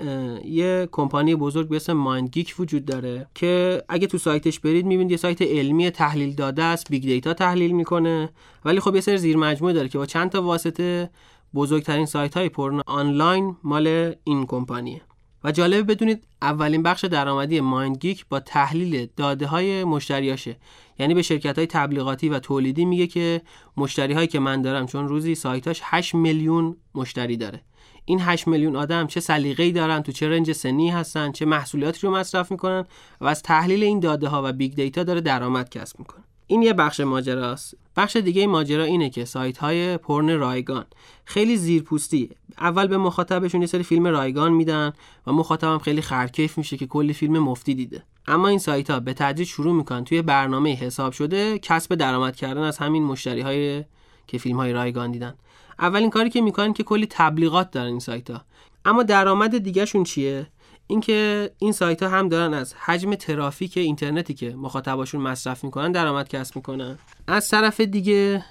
یه 0.44 0.88
کمپانی 0.92 1.34
بزرگ 1.34 1.68
به 1.68 1.76
اسم 1.76 1.92
MindGeek 1.92 2.54
وجود 2.58 2.84
داره 2.84 3.26
که 3.34 3.82
اگه 3.88 4.06
تو 4.06 4.18
سایتش 4.18 4.60
برید 4.60 4.86
می‌بینید 4.86 5.10
یه 5.10 5.16
سایت 5.16 5.42
علمی 5.42 5.90
تحلیل 5.90 6.34
داده 6.34 6.62
است 6.62 6.90
big 6.90 7.02
data 7.02 7.34
تحلیل 7.34 7.72
می‌کنه 7.72 8.30
ولی 8.64 8.80
خب 8.80 8.94
یه 8.94 9.00
سری 9.00 9.18
زیر 9.18 9.36
داره 9.60 9.88
که 9.88 9.98
با 9.98 10.06
چند 10.06 10.30
تا 10.30 10.42
واسطه 10.42 11.10
بزرگترین 11.54 12.06
سایت 12.06 12.36
های 12.36 12.48
پورنو 12.48 12.82
آنلاین 12.86 13.56
مال 13.64 14.14
این 14.24 14.46
کمپانیه. 14.46 15.02
و 15.44 15.52
جالب 15.52 15.90
بدونید 15.90 16.24
اولین 16.42 16.82
بخش 16.82 17.04
درآمدی 17.04 17.60
MindGeek 17.60 18.26
با 18.28 18.40
تحلیل 18.40 19.08
داده 19.16 19.46
های 19.46 19.84
مشتریاشه. 19.84 20.56
یعنی 20.98 21.14
به 21.14 21.22
شرکت 21.22 21.58
های 21.58 21.66
تبلیغاتی 21.66 22.28
و 22.28 22.38
تولیدی 22.38 22.84
میگه 22.84 23.06
که 23.06 23.42
مشتری 23.76 24.14
هایی 24.14 24.26
که 24.26 24.38
من 24.38 24.62
دارم 24.62 24.86
چون 24.86 25.08
روزی 25.08 25.34
سایتاش 25.34 25.80
8 25.84 26.14
میلیون 26.14 26.76
مشتری 26.94 27.36
داره. 27.36 27.62
این 28.04 28.20
8 28.20 28.48
میلیون 28.48 28.76
آدم 28.76 29.06
چه 29.06 29.20
سلیقه‌ای 29.20 29.72
دارن 29.72 30.02
تو 30.02 30.12
چه 30.12 30.28
range 30.28 30.52
سنی 30.52 30.90
هستن 30.90 31.32
چه 31.32 31.44
محصولاتی 31.44 32.06
رو 32.06 32.14
مصرف 32.14 32.50
می‌کنن 32.50 32.84
و 33.20 33.26
از 33.26 33.42
تحلیل 33.42 33.82
این 33.82 34.00
داده 34.00 34.28
ها 34.28 34.42
و 34.44 34.52
big 34.52 34.74
data 34.74 35.02
داره 35.02 35.20
درآمد 35.20 35.68
کسب 35.68 35.98
می‌کنه. 35.98 36.24
این 36.52 36.62
یه 36.62 36.72
بخش 36.72 37.00
ماجراست. 37.00 37.74
بخش 37.96 38.16
دیگه 38.16 38.46
ماجرا 38.46 38.84
اینه 38.84 39.10
که 39.10 39.24
سایت 39.24 39.58
های 39.58 39.96
پورن 39.96 40.30
رایگان 40.38 40.84
خیلی 41.24 41.56
زیرپوستی. 41.56 42.30
اول 42.58 42.86
به 42.86 42.98
مخاطبشون 42.98 43.60
یه 43.60 43.66
سری 43.66 43.82
فیلم 43.82 44.06
رایگان 44.06 44.52
میدن 44.52 44.92
و 45.26 45.32
مخاطبم 45.32 45.78
خیلی 45.78 46.02
خرکیف 46.02 46.58
میشه 46.58 46.76
که 46.76 46.86
کلی 46.86 47.12
فیلم 47.12 47.38
مفتی 47.38 47.74
دیده. 47.74 48.02
اما 48.26 48.48
این 48.48 48.58
سایت 48.58 48.90
ها 48.90 49.00
به 49.00 49.14
تدریج 49.14 49.48
شروع 49.48 49.74
می‌کنن. 49.74 50.04
توی 50.04 50.22
برنامه 50.22 50.74
حساب 50.74 51.12
شده 51.12 51.58
کسب 51.58 51.94
درآمد 51.94 52.36
کردن 52.36 52.62
از 52.62 52.78
همین 52.78 53.02
مشتری 53.02 53.40
های 53.40 53.84
که 54.26 54.38
فیلم 54.38 54.56
های 54.56 54.72
رایگان 54.72 55.10
دیدن. 55.10 55.34
اولین 55.78 56.10
کاری 56.10 56.30
که 56.30 56.40
می‌کنن 56.40 56.72
که 56.72 56.82
کلی 56.82 57.06
تبلیغات 57.10 57.70
دارن 57.70 57.86
این 57.86 58.00
سایت 58.00 58.30
ها 58.30 58.40
اما 58.84 59.02
درآمد 59.02 59.58
دیگهشون 59.58 60.04
چیه؟ 60.04 60.46
اینکه 60.92 61.50
این 61.58 61.72
سایت 61.72 62.02
ها 62.02 62.08
هم 62.08 62.28
دارن 62.28 62.54
از 62.54 62.74
حجم 62.74 63.14
ترافیک 63.14 63.76
اینترنتی 63.76 64.34
که 64.34 64.54
مخاطباشون 64.54 65.20
مصرف 65.20 65.64
می‌کنن 65.64 65.92
درآمد 65.92 66.28
کسب 66.28 66.56
می‌کنن. 66.56 66.98
از 67.26 67.48
طرف 67.48 67.80
دیگه 67.80 68.44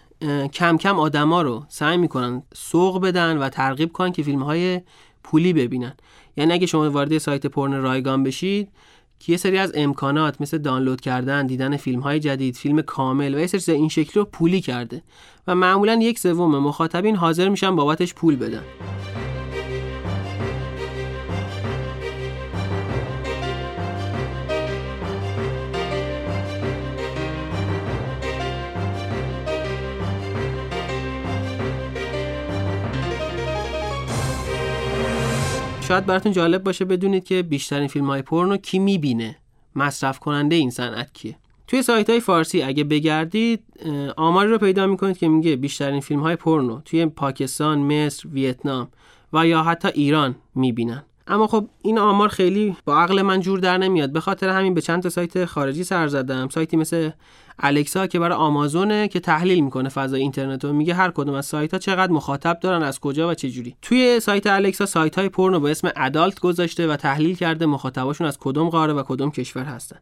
کم 0.54 0.78
کم 0.78 1.00
آدما 1.00 1.42
رو 1.42 1.66
سعی 1.70 1.98
می‌کنن 1.98 2.44
سوق 2.54 3.02
بدن 3.02 3.38
و 3.38 3.50
ترغیب 3.50 3.92
کنن 3.92 4.12
که 4.12 4.24
فیلم 4.24 4.44
های 4.44 4.82
پولی 5.24 5.54
ببینن. 5.54 5.94
یعنی 6.38 6.54
اگه 6.54 6.66
شما 6.66 6.92
وارد 6.92 7.18
سایت 7.18 7.46
پرن 7.46 7.74
رایگان 7.82 8.24
بشید 8.24 8.70
که 9.20 9.32
یه 9.32 9.38
سری 9.38 9.58
از 9.58 9.72
امکانات 9.76 10.42
مثل 10.42 10.58
دانلود 10.58 11.02
کردن 11.02 11.48
دیدن 11.48 11.78
فیلم 11.78 12.00
های 12.00 12.20
جدید 12.20 12.56
فیلم 12.56 12.82
کامل 12.82 13.36
و 13.36 13.40
یه 13.40 13.48
سری 13.48 13.76
این 13.76 13.90
شکلی 13.90 14.14
رو 14.16 14.26
پولی 14.26 14.62
کرده. 14.62 15.02
و 15.48 15.56
معمولا 15.56 16.00
یک 16.02 16.20
سوم 16.20 16.58
مخاطبین 16.58 17.16
حاضر 17.16 17.50
میشن 17.50 17.76
بابتش 17.76 18.14
پول 18.14 18.36
بدن. 18.36 18.64
شاید 35.92 36.06
براتون 36.06 36.32
جالب 36.32 36.64
باشه 36.64 36.86
بدونید 36.86 37.24
که 37.24 37.44
بیشترین 37.44 37.88
فیلم 37.88 38.06
های 38.06 38.22
پورنو 38.22 38.58
کی 38.58 38.80
می‌بینه؟ 38.80 39.38
مصرف 39.76 40.20
کننده 40.20 40.56
این 40.56 40.70
صنعت 40.70 41.14
کیه؟ 41.14 41.38
توی 41.68 41.82
سایت 41.82 42.10
های 42.10 42.20
فارسی 42.20 42.62
اگه 42.62 42.84
بگردید 42.84 43.64
آماری 44.18 44.50
رو 44.50 44.58
پیدا 44.58 44.88
می‌کنید 44.88 45.18
که 45.18 45.28
میگه 45.28 45.56
بیشترین 45.56 46.00
فیلم 46.00 46.20
های 46.20 46.36
پورنو 46.36 46.82
توی 46.86 47.06
پاکستان، 47.06 47.80
مصر، 47.80 48.28
ویتنام 48.28 48.88
و 49.34 49.48
یا 49.48 49.64
حتی 49.64 49.88
ایران 49.88 50.36
می‌بینن. 50.56 51.04
اما 51.28 51.48
خب 51.48 51.68
این 51.82 52.00
آمار 52.00 52.30
خیلی 52.30 52.76
با 52.86 52.98
عقل 52.98 53.22
من 53.22 53.40
جور 53.40 53.60
در 53.60 53.78
نمیاد. 53.78 54.12
به 54.12 54.20
خاطر 54.20 54.50
همین 54.50 54.74
به 54.74 54.82
چند 54.82 55.04
تا 55.04 55.10
سایت 55.10 55.46
خارجی 55.46 55.84
سر 55.84 56.08
زدم. 56.08 56.50
سایتی 56.50 56.78
مثل 56.78 57.10
الکسا 57.60 58.08
که 58.08 58.20
برای 58.20 58.38
آمازونه 58.38 59.08
که 59.08 59.20
تحلیل 59.20 59.64
می‌کنه 59.64 59.90
فضای 59.90 60.22
اینترنت 60.22 60.66
و 60.66 60.74
میگه 60.74 60.94
هر 60.94 61.12
کدوم 61.12 61.36
از 61.36 61.46
سایت 61.46 61.74
ها 61.74 61.80
چقدر 61.80 62.12
مخاطب 62.12 62.60
دارن 62.60 62.84
از 62.84 63.00
کجا 63.00 63.30
و 63.30 63.34
چه 63.34 63.50
جوری 63.50 63.76
توی 63.82 64.20
سایت 64.20 64.48
الکسا 64.48 64.86
سایت 64.86 65.18
های 65.18 65.30
پورنو 65.30 65.60
با 65.60 65.70
اسم 65.70 65.90
ادالت 65.96 66.40
گذاشته 66.40 66.88
و 66.88 66.96
تحلیل 66.96 67.36
کرده 67.36 67.66
مخاطباشون 67.66 68.28
از 68.28 68.38
کدوم 68.40 68.70
قاره 68.70 68.94
و 68.94 69.04
کدوم 69.04 69.32
کشور 69.32 69.64
هستن. 69.64 70.00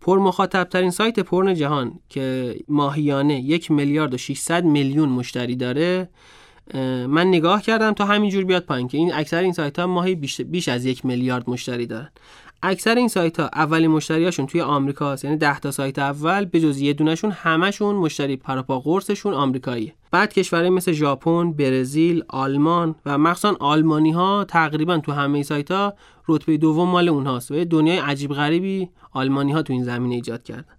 پر 0.00 0.18
مخاطب 0.18 0.64
ترین 0.64 0.90
سایت 0.90 1.20
پورن 1.20 1.54
جهان 1.54 1.92
که 2.08 2.56
ماهیانه 2.68 3.40
یک 3.40 3.70
میلیارد 3.70 4.14
و 4.14 4.18
600 4.18 4.64
میلیون 4.64 5.08
مشتری 5.08 5.56
داره 5.56 6.08
من 7.08 7.26
نگاه 7.26 7.62
کردم 7.62 7.92
تا 7.92 8.04
همینجور 8.04 8.44
بیاد 8.44 8.62
پایین 8.62 8.88
که 8.88 8.98
این 8.98 9.14
اکثر 9.14 9.42
این 9.42 9.52
سایت 9.52 9.78
ها 9.78 9.86
ماهی 9.86 10.14
بیش, 10.14 10.40
بیش 10.40 10.68
از 10.68 10.84
یک 10.84 11.06
میلیارد 11.06 11.50
مشتری 11.50 11.86
دارن. 11.86 12.10
اکثر 12.62 12.94
این 12.94 13.08
سایت 13.08 13.40
ها 13.40 13.50
اولین 13.54 13.90
مشتریاشون 13.90 14.46
توی 14.46 14.60
آمریکا 14.60 15.12
هست 15.12 15.24
یعنی 15.24 15.36
10 15.36 15.60
تا 15.60 15.70
سایت 15.70 15.98
اول 15.98 16.44
به 16.44 16.60
جز 16.60 16.80
یه 16.80 16.92
دونشون 16.92 17.30
همشون 17.30 17.94
مشتری 17.94 18.36
پراپا 18.36 18.80
قرصشون 18.80 19.34
آمریکاییه 19.34 19.94
بعد 20.10 20.32
کشورهای 20.32 20.70
مثل 20.70 20.92
ژاپن، 20.92 21.52
برزیل، 21.52 22.24
آلمان 22.28 22.94
و 23.06 23.18
مخصوصا 23.18 23.56
آلمانی 23.60 24.10
ها 24.10 24.44
تقریبا 24.48 24.98
تو 24.98 25.12
همه 25.12 25.42
سایت 25.42 25.70
ها 25.70 25.94
رتبه 26.28 26.56
دوم 26.56 26.88
مال 26.88 27.08
اونهاست. 27.08 27.50
و 27.50 27.64
دنیای 27.64 27.98
عجیب 27.98 28.32
غریبی 28.32 28.88
آلمانی 29.12 29.52
ها 29.52 29.62
تو 29.62 29.72
این 29.72 29.84
زمینه 29.84 30.14
ایجاد 30.14 30.42
کردن. 30.42 30.74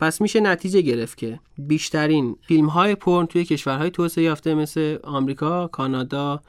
پس 0.00 0.20
میشه 0.20 0.40
نتیجه 0.40 0.80
گرفت 0.80 1.18
که 1.18 1.40
بیشترین 1.58 2.36
فیلم 2.42 2.66
های 2.66 2.94
پرن 2.94 3.26
توی 3.26 3.44
کشورهای 3.44 3.90
توسعه 3.90 4.24
یافته 4.24 4.54
مثل 4.54 4.98
آمریکا، 5.04 5.66
کانادا 5.66 6.42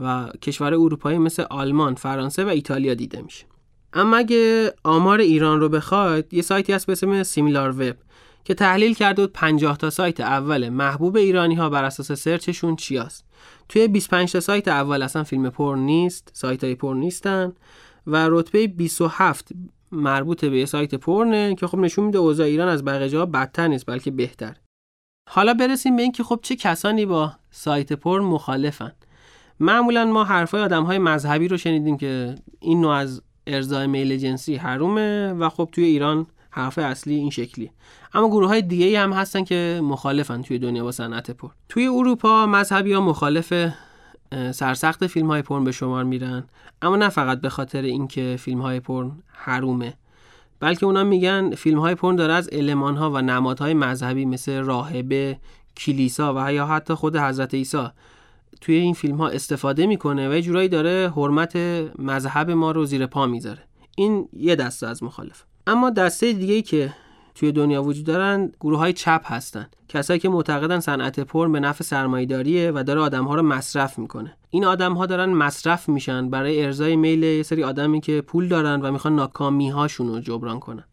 و 0.00 0.28
کشور 0.42 0.74
اروپایی 0.74 1.18
مثل 1.18 1.44
آلمان، 1.50 1.94
فرانسه 1.94 2.44
و 2.44 2.48
ایتالیا 2.48 2.94
دیده 2.94 3.22
میشه. 3.22 3.44
اما 3.92 4.16
اگه 4.16 4.74
آمار 4.84 5.20
ایران 5.20 5.60
رو 5.60 5.68
بخواید 5.68 6.34
یه 6.34 6.42
سایتی 6.42 6.72
هست 6.72 6.86
به 6.86 6.92
اسم 6.92 7.22
سیمیلار 7.22 7.70
وب 7.70 7.96
که 8.44 8.54
تحلیل 8.54 8.94
کرده 8.94 9.22
بود 9.22 9.32
50 9.32 9.76
تا 9.76 9.90
سایت 9.90 10.20
اول 10.20 10.68
محبوب 10.68 11.16
ایرانی 11.16 11.54
ها 11.54 11.70
بر 11.70 11.84
اساس 11.84 12.12
سرچشون 12.12 12.76
چی 12.76 12.96
هست. 12.96 13.24
توی 13.68 13.88
25 13.88 14.32
تا 14.32 14.40
سایت 14.40 14.68
اول 14.68 15.02
اصلا 15.02 15.24
فیلم 15.24 15.50
پرن 15.50 15.78
نیست، 15.78 16.30
سایت 16.32 16.64
های 16.64 16.74
پرن 16.74 16.96
نیستن 16.96 17.52
و 18.06 18.28
رتبه 18.30 18.66
27 18.66 19.48
مربوط 19.92 20.44
به 20.44 20.58
یه 20.58 20.66
سایت 20.66 20.94
پرنه 20.94 21.54
که 21.54 21.66
خب 21.66 21.78
نشون 21.78 22.04
میده 22.04 22.18
اوضاع 22.18 22.46
ایران 22.46 22.68
از 22.68 22.84
بقیه 22.84 23.08
جاها 23.08 23.26
بدتر 23.26 23.68
نیست 23.68 23.86
بلکه 23.86 24.10
بهتر. 24.10 24.56
حالا 25.30 25.54
برسیم 25.54 25.96
به 25.96 26.02
اینکه 26.02 26.22
خب 26.22 26.38
چه 26.42 26.56
کسانی 26.56 27.06
با 27.06 27.32
سایت 27.50 27.92
پرن 27.92 28.24
مخالفن. 28.24 28.92
معمولا 29.60 30.04
ما 30.04 30.24
حرفای 30.24 30.62
آدم 30.62 30.84
های 30.84 30.98
مذهبی 30.98 31.48
رو 31.48 31.56
شنیدیم 31.56 31.96
که 31.96 32.34
این 32.60 32.80
نوع 32.80 32.92
از 32.92 33.22
ارزای 33.46 33.86
میل 33.86 34.16
جنسی 34.16 34.56
حرومه 34.56 35.32
و 35.32 35.48
خب 35.48 35.68
توی 35.72 35.84
ایران 35.84 36.26
حرف 36.50 36.78
اصلی 36.78 37.14
این 37.14 37.30
شکلی 37.30 37.70
اما 38.14 38.28
گروه 38.28 38.48
های 38.48 38.62
دیگه 38.62 39.00
هم 39.00 39.12
هستن 39.12 39.44
که 39.44 39.80
مخالفن 39.84 40.42
توی 40.42 40.58
دنیا 40.58 40.84
با 40.84 40.92
صنعت 40.92 41.30
پر 41.30 41.50
توی 41.68 41.86
اروپا 41.86 42.46
مذهبی 42.46 42.92
ها 42.92 43.00
مخالف 43.00 43.52
سرسخت 44.52 45.06
فیلم 45.06 45.26
های 45.26 45.42
پرن 45.42 45.64
به 45.64 45.72
شمار 45.72 46.04
میرن. 46.04 46.44
اما 46.82 46.96
نه 46.96 47.08
فقط 47.08 47.40
به 47.40 47.48
خاطر 47.48 47.82
اینکه 47.82 48.36
فیلم 48.38 48.62
های 48.62 48.80
پرن 48.80 49.12
حرومه. 49.32 49.94
بلکه 50.60 50.86
اونا 50.86 51.04
میگن 51.04 51.54
فیلم 51.54 51.78
های 51.78 51.94
پرن 51.94 52.16
داره 52.16 52.32
از 52.32 52.48
علمان 52.48 52.96
ها 52.96 53.10
و 53.10 53.22
نمادهای 53.22 53.74
مذهبی 53.74 54.24
مثل 54.24 54.62
راهبه 54.62 55.38
کلیسا 55.76 56.34
و 56.36 56.52
یا 56.52 56.66
حتی 56.66 56.94
خود 56.94 57.16
حضرت 57.16 57.54
عیسی. 57.54 57.86
توی 58.60 58.74
این 58.74 58.94
فیلم 58.94 59.16
ها 59.16 59.28
استفاده 59.28 59.86
می‌کنه 59.86 60.28
و 60.28 60.34
یه 60.34 60.42
جورایی 60.42 60.68
داره 60.68 61.12
حرمت 61.16 61.56
مذهب 61.98 62.50
ما 62.50 62.70
رو 62.70 62.86
زیر 62.86 63.06
پا 63.06 63.26
می‌ذاره. 63.26 63.62
این 63.96 64.28
یه 64.32 64.56
دسته 64.56 64.86
از 64.86 65.02
مخالف. 65.02 65.44
اما 65.66 65.90
دسته 65.90 66.32
دیگه 66.32 66.62
که 66.62 66.94
توی 67.36 67.52
دنیا 67.52 67.82
وجود 67.82 68.06
دارن 68.06 68.52
گروه 68.60 68.78
های 68.78 68.92
چپ 68.92 69.22
هستن. 69.24 69.66
کسایی 69.88 70.20
که 70.20 70.28
معتقدن 70.28 70.80
صنعت 70.80 71.20
پر 71.20 71.48
به 71.48 71.60
نفع 71.60 71.84
سرمایه‌داریه 71.84 72.72
و 72.74 72.82
داره 72.82 73.00
آدم 73.00 73.24
ها 73.24 73.34
رو 73.34 73.42
مصرف 73.42 73.98
می‌کنه. 73.98 74.36
این 74.50 74.64
آدم 74.64 74.92
ها 74.92 75.06
دارن 75.06 75.32
مصرف 75.32 75.88
میشن 75.88 76.30
برای 76.30 76.64
ارزای 76.64 76.96
میل 76.96 77.22
یه 77.22 77.42
سری 77.42 77.64
آدمی 77.64 78.00
که 78.00 78.20
پول 78.20 78.48
دارن 78.48 78.80
و 78.80 78.92
می‌خوان 78.92 79.14
ناکامی 79.14 79.70
هاشون 79.70 80.08
رو 80.08 80.20
جبران 80.20 80.60
کنن. 80.60 80.84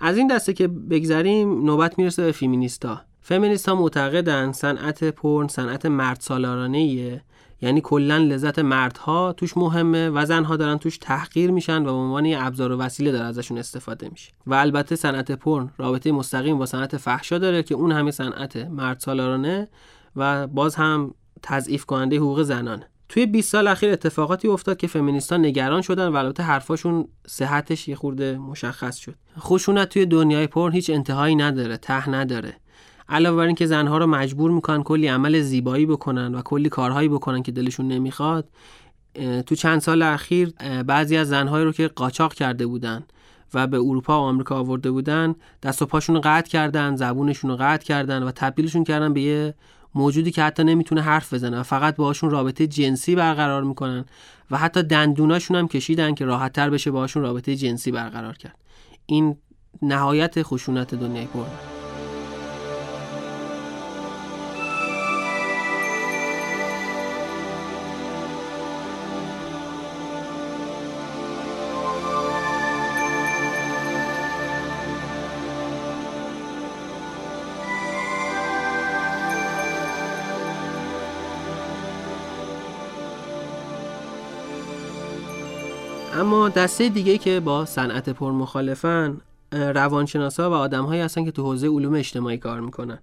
از 0.00 0.16
این 0.16 0.26
دسته 0.26 0.52
که 0.52 0.68
بگذریم 0.68 1.64
نوبت 1.64 1.98
می‌رسه 1.98 2.24
به 2.24 2.32
فیمینیستا 2.32 3.00
فمینیست 3.20 3.68
ها 3.68 3.74
معتقدن 3.74 4.52
صنعت 4.52 5.04
پرن 5.04 5.48
صنعت 5.48 5.86
مرد 5.86 6.20
سالارانه 6.20 7.22
یعنی 7.60 7.80
کلا 7.80 8.18
لذت 8.18 8.58
مردها 8.58 9.32
توش 9.32 9.56
مهمه 9.56 10.10
و 10.10 10.24
زنها 10.24 10.56
دارن 10.56 10.78
توش 10.78 10.98
تحقیر 10.98 11.50
میشن 11.50 11.82
و 11.82 11.84
به 11.84 11.90
عنوان 11.90 12.24
یه 12.24 12.46
ابزار 12.46 12.72
و 12.72 12.76
وسیله 12.76 13.12
داره 13.12 13.24
ازشون 13.24 13.58
استفاده 13.58 14.08
میشه. 14.08 14.32
و 14.46 14.54
البته 14.54 14.96
صنعت 14.96 15.32
پرن 15.32 15.70
رابطه 15.78 16.12
مستقیم 16.12 16.58
با 16.58 16.66
صنعت 16.66 16.96
فحشا 16.96 17.38
داره 17.38 17.62
که 17.62 17.74
اون 17.74 17.92
همه 17.92 18.10
صنعت 18.10 18.56
مرد 18.56 18.98
سالارانه 18.98 19.68
و 20.16 20.46
باز 20.46 20.74
هم 20.74 21.14
تضعیف 21.42 21.84
کننده 21.84 22.16
حقوق 22.16 22.42
زنانه. 22.42 22.88
توی 23.08 23.26
20 23.26 23.52
سال 23.52 23.66
اخیر 23.66 23.92
اتفاقاتی 23.92 24.48
افتاد 24.48 24.76
که 24.76 24.86
فمینیستا 24.86 25.36
نگران 25.36 25.82
شدن 25.82 26.08
و 26.08 26.16
البته 26.16 26.42
حرفاشون 26.42 27.08
صحتش 27.26 27.88
یه 27.88 27.94
خورده 27.94 28.38
مشخص 28.38 28.96
شد. 28.96 29.14
خشونت 29.38 29.88
توی 29.88 30.06
دنیای 30.06 30.46
پرن 30.46 30.72
هیچ 30.72 30.90
انتهایی 30.90 31.34
نداره 31.34 31.76
ته 31.76 32.10
نداره. 32.10 32.56
علاوه 33.08 33.36
بر 33.36 33.46
اینکه 33.46 33.66
زنها 33.66 33.98
رو 33.98 34.06
مجبور 34.06 34.50
می‌کنن 34.50 34.82
کلی 34.82 35.08
عمل 35.08 35.40
زیبایی 35.40 35.86
بکنن 35.86 36.34
و 36.34 36.42
کلی 36.42 36.68
کارهایی 36.68 37.08
بکنن 37.08 37.42
که 37.42 37.52
دلشون 37.52 37.88
نمی‌خواد 37.88 38.48
تو 39.46 39.54
چند 39.54 39.80
سال 39.80 40.02
اخیر 40.02 40.52
بعضی 40.86 41.16
از 41.16 41.28
زنهایی 41.28 41.64
رو 41.64 41.72
که 41.72 41.88
قاچاق 41.88 42.34
کرده 42.34 42.66
بودن 42.66 43.02
و 43.54 43.66
به 43.66 43.76
اروپا 43.76 44.20
و 44.20 44.22
آمریکا 44.22 44.56
آورده 44.56 44.90
بودن 44.90 45.34
دست 45.62 45.82
و 45.82 45.86
پاشون 45.86 46.14
رو 46.14 46.20
قطع 46.24 46.50
کردن 46.50 46.96
زبونشون 46.96 47.50
رو 47.50 47.56
قطع 47.56 47.84
کردن 47.84 48.22
و 48.22 48.30
تبدیلشون 48.30 48.84
کردن 48.84 49.12
به 49.12 49.20
یه 49.20 49.54
موجودی 49.94 50.30
که 50.30 50.42
حتی 50.42 50.64
نمی‌تونه 50.64 51.00
حرف 51.00 51.34
بزنه 51.34 51.60
و 51.60 51.62
فقط 51.62 51.96
باهاشون 51.96 52.30
رابطه 52.30 52.66
جنسی 52.66 53.14
برقرار 53.14 53.62
می‌کنن 53.62 54.04
و 54.50 54.58
حتی 54.58 54.82
دندوناشون 54.82 55.56
هم 55.56 55.68
کشیدن 55.68 56.14
که 56.14 56.24
راحت 56.24 56.52
تر 56.52 56.70
بشه 56.70 56.90
باهاشون 56.90 57.22
رابطه 57.22 57.56
جنسی 57.56 57.92
برقرار 57.92 58.36
کرد. 58.36 58.58
این 59.06 59.36
نهایت 59.82 60.42
خشونت 60.42 60.94
دنیای 60.94 61.26
پرن 61.26 61.77
دسته 86.48 86.88
دیگه 86.88 87.18
که 87.18 87.40
با 87.40 87.64
صنعت 87.64 88.08
پر 88.10 88.32
مخالفن 88.32 89.20
روانشناسا 89.52 90.50
و 90.50 90.54
آدمهایی 90.54 91.00
هستن 91.00 91.24
که 91.24 91.30
تو 91.30 91.42
حوزه 91.42 91.68
علوم 91.68 91.94
اجتماعی 91.94 92.38
کار 92.38 92.60
می‌کنن. 92.60 92.98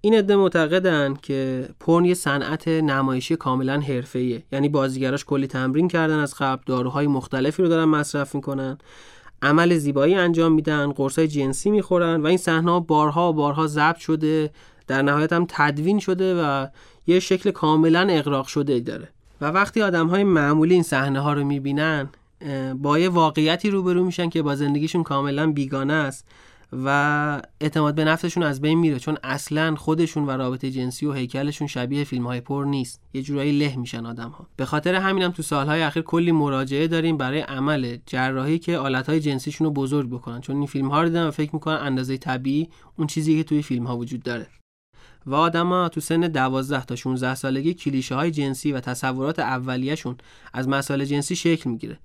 این 0.00 0.14
عده 0.14 0.36
معتقدن 0.36 1.14
که 1.22 1.68
پرن 1.80 2.04
یه 2.04 2.14
صنعت 2.14 2.68
نمایشی 2.68 3.36
کاملا 3.36 3.80
حرفه‌ایه. 3.80 4.42
یعنی 4.52 4.68
بازیگراش 4.68 5.24
کلی 5.24 5.46
تمرین 5.46 5.88
کردن 5.88 6.18
از 6.18 6.34
قبل 6.34 6.62
داروهای 6.66 7.06
مختلفی 7.06 7.62
رو 7.62 7.68
دارن 7.68 7.84
مصرف 7.84 8.34
می‌کنن 8.34 8.78
عمل 9.42 9.76
زیبایی 9.76 10.14
انجام 10.14 10.52
میدن 10.52 10.92
قرصای 10.92 11.28
جنسی 11.28 11.70
می‌خورن 11.70 12.22
و 12.22 12.26
این 12.26 12.38
صحنه 12.38 12.80
بارها 12.80 13.30
و 13.30 13.32
بارها 13.32 13.66
ضبط 13.66 13.96
شده 13.96 14.50
در 14.86 15.02
نهایت 15.02 15.32
هم 15.32 15.46
تدوین 15.48 15.98
شده 15.98 16.42
و 16.42 16.66
یه 17.06 17.20
شکل 17.20 17.50
کاملا 17.50 18.06
اقراق 18.10 18.46
شده 18.46 18.80
داره. 18.80 19.08
و 19.40 19.46
وقتی 19.46 19.82
آدم 19.82 20.06
های 20.06 20.24
معمولی 20.24 20.74
این 20.74 20.82
صحنه 20.82 21.20
ها 21.20 21.32
رو 21.32 21.44
می‌بینن 21.44 22.08
با 22.76 22.98
یه 22.98 23.08
واقعیتی 23.08 23.70
روبرو 23.70 24.04
میشن 24.04 24.28
که 24.28 24.42
با 24.42 24.54
زندگیشون 24.54 25.02
کاملا 25.02 25.52
بیگانه 25.52 25.92
است 25.92 26.28
و 26.72 27.42
اعتماد 27.60 27.94
به 27.94 28.04
نفسشون 28.04 28.42
از 28.42 28.60
بین 28.60 28.78
میره 28.78 28.98
چون 28.98 29.18
اصلا 29.22 29.74
خودشون 29.74 30.26
و 30.26 30.30
رابطه 30.30 30.70
جنسی 30.70 31.06
و 31.06 31.12
هیکلشون 31.12 31.66
شبیه 31.66 32.04
فیلم 32.04 32.26
های 32.26 32.40
پر 32.40 32.64
نیست. 32.64 33.00
یه 33.14 33.22
جورایی 33.22 33.58
له 33.58 33.76
میشن 33.76 34.06
آدم 34.06 34.30
ها 34.30 34.46
به 34.56 34.64
خاطر 34.64 34.94
همینم 34.94 35.30
تو 35.30 35.42
سالهای 35.42 35.82
اخیر 35.82 36.02
کلی 36.02 36.32
مراجعه 36.32 36.88
داریم 36.88 37.16
برای 37.16 37.40
عمل 37.40 37.96
جراحی 38.06 38.58
که 38.58 38.78
آلت 38.78 39.08
های 39.08 39.20
جنسیشون 39.20 39.64
رو 39.64 39.70
بزرگ 39.70 40.10
بکنن. 40.10 40.40
چون 40.40 40.56
این 40.56 40.66
فیلم 40.66 40.88
ها 40.88 41.02
رو 41.02 41.08
دیدن 41.08 41.26
و 41.26 41.30
فکر 41.30 41.50
می‌کنن 41.52 41.76
اندازه 41.76 42.16
طبیعی 42.16 42.68
اون 42.96 43.06
چیزی 43.06 43.36
که 43.36 43.44
توی 43.44 43.62
فیلم 43.62 43.86
ها 43.86 43.96
وجود 43.96 44.22
داره. 44.22 44.46
و 45.26 45.34
آدما 45.34 45.88
تو 45.88 46.00
سن 46.00 46.20
12 46.20 46.84
تا 46.84 46.96
16 46.96 47.34
سالگی 47.34 47.74
کلیشه 47.74 48.14
های 48.14 48.30
جنسی 48.30 48.72
و 48.72 48.80
تصورات 48.80 49.38
اولیه‌شون 49.38 50.16
از 50.52 50.68
مسائل 50.68 51.04
جنسی 51.04 51.36
شکل 51.36 51.70
می‌گیره. 51.70 51.98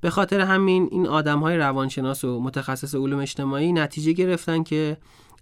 به 0.00 0.10
خاطر 0.10 0.40
همین 0.40 0.88
این 0.92 1.06
آدم 1.06 1.40
های 1.40 1.56
روانشناس 1.56 2.24
و 2.24 2.40
متخصص 2.40 2.94
علوم 2.94 3.20
اجتماعی 3.20 3.72
نتیجه 3.72 4.12
گرفتن 4.12 4.62
که 4.62 4.96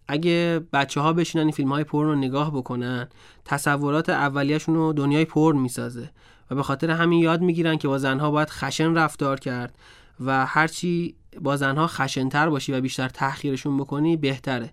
اگه 0.09 0.61
بچه 0.73 1.01
ها 1.01 1.13
بشینن 1.13 1.43
این 1.43 1.53
فیلم 1.53 1.73
های 1.73 1.85
پرن 1.85 2.07
رو 2.07 2.15
نگاه 2.15 2.51
بکنن 2.51 3.09
تصورات 3.45 4.09
اولیه‌شون 4.09 4.75
رو 4.75 4.93
دنیای 4.93 5.25
پرن 5.25 5.57
می‌سازه 5.59 6.11
و 6.51 6.55
به 6.55 6.63
خاطر 6.63 6.91
همین 6.91 7.21
یاد 7.21 7.41
می‌گیرن 7.41 7.77
که 7.77 7.89
با 7.89 7.99
زنها 7.99 8.31
باید 8.31 8.51
خشن 8.51 8.95
رفتار 8.95 9.41
کرد 9.41 9.79
و 10.21 10.47
هرچی 10.47 11.15
با 11.41 11.57
زنها 11.57 11.87
خشنتر 11.87 12.49
باشی 12.49 12.73
و 12.73 12.81
بیشتر 12.81 13.09
تحقیرشون 13.09 13.77
بکنی 13.77 14.17
بهتره. 14.17 14.73